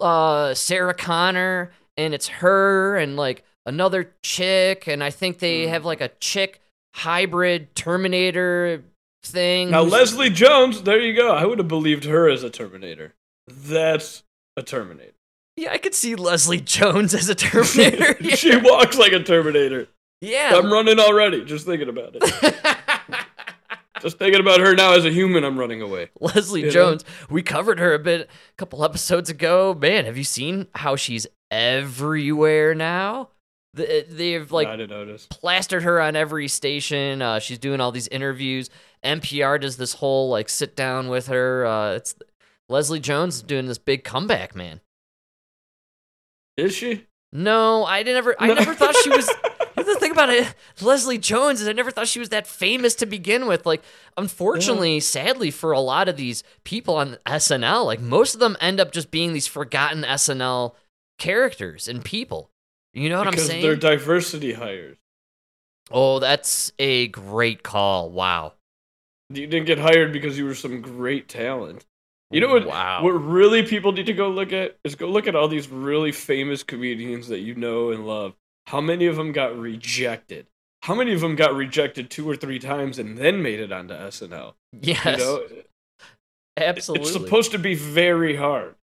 [0.01, 5.85] uh Sarah Connor and it's her and like another chick and I think they have
[5.85, 6.61] like a chick
[6.95, 8.83] hybrid Terminator
[9.23, 9.71] thing.
[9.71, 11.31] Now Leslie Jones, there you go.
[11.33, 13.13] I would have believed her as a Terminator.
[13.47, 14.23] That's
[14.57, 15.11] a Terminator.
[15.57, 18.17] Yeah, I could see Leslie Jones as a Terminator.
[18.21, 18.35] yeah.
[18.35, 19.87] she walks like a Terminator.
[20.21, 20.51] yeah.
[20.55, 22.23] I'm running already, just thinking about it.
[24.01, 26.09] just thinking about her now as a human, I'm running away.
[26.19, 26.71] Leslie You know?
[26.73, 27.05] Jones.
[27.29, 29.73] We covered her a bit a couple episodes ago.
[29.73, 33.29] Man, have you seen how she's everywhere now?
[33.73, 35.27] They've like I didn't notice.
[35.29, 37.21] plastered her on every station.
[37.21, 38.69] Uh, she's doing all these interviews.
[39.03, 41.65] NPR does this whole like sit down with her.
[41.65, 42.15] Uh, it's
[42.69, 44.81] Leslie Jones doing this big comeback, man.
[46.57, 47.05] Is she?
[47.31, 48.35] No, I never.
[48.39, 48.53] I No.
[48.55, 49.27] never thought she was.
[49.75, 53.05] the thing about it, Leslie Jones is I never thought she was that famous to
[53.05, 53.65] begin with.
[53.65, 53.83] Like,
[54.17, 58.79] unfortunately, sadly for a lot of these people on SNL, like most of them end
[58.79, 60.73] up just being these forgotten SNL
[61.19, 62.49] characters and people.
[62.93, 63.61] You know what because I'm saying?
[63.63, 64.97] Because they're diversity hires.
[65.91, 68.09] oh, that's a great call.
[68.09, 68.53] Wow.
[69.29, 71.85] You didn't get hired because you were some great talent.
[72.35, 72.67] You know what?
[72.67, 73.01] Wow.
[73.01, 76.11] What really people need to go look at is go look at all these really
[76.11, 78.33] famous comedians that you know and love.
[78.67, 80.47] How many of them got rejected?
[80.81, 83.93] How many of them got rejected two or three times and then made it onto
[83.93, 84.55] SNL?
[84.73, 85.05] Yes.
[85.05, 85.43] You know,
[86.57, 87.07] absolutely.
[87.07, 88.75] it's supposed to be very hard.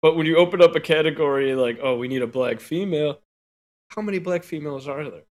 [0.00, 3.20] But when you open up a category like, oh, we need a black female,
[3.88, 5.24] how many black females are there?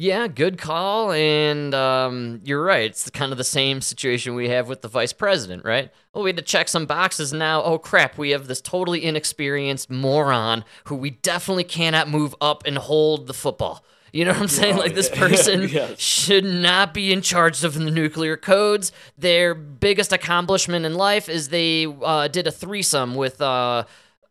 [0.00, 1.12] Yeah, good call.
[1.12, 2.84] And um, you're right.
[2.86, 5.92] It's kind of the same situation we have with the vice president, right?
[6.14, 7.62] Oh, we had to check some boxes now.
[7.62, 8.16] Oh, crap.
[8.16, 13.34] We have this totally inexperienced moron who we definitely cannot move up and hold the
[13.34, 13.84] football.
[14.10, 14.78] You know what I'm saying?
[14.78, 16.00] Like this person Yes.
[16.00, 18.92] should not be in charge of the nuclear codes.
[19.18, 23.84] Their biggest accomplishment in life is they uh, did a threesome with uh,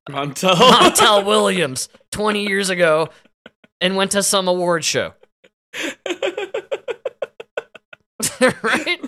[0.10, 0.56] Montel.
[0.56, 3.10] Montel Williams 20 years ago
[3.80, 5.14] and went to some award show.
[8.64, 9.00] right?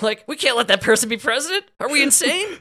[0.00, 1.64] Like, we can't let that person be president?
[1.80, 2.46] Are we insane?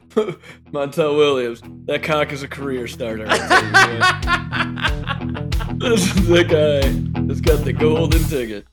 [0.71, 1.61] Montel Williams.
[1.85, 3.25] That cock is a career starter.
[3.27, 5.49] I tell you, man.
[5.79, 6.81] this is the guy
[7.27, 8.65] that's got the golden ticket.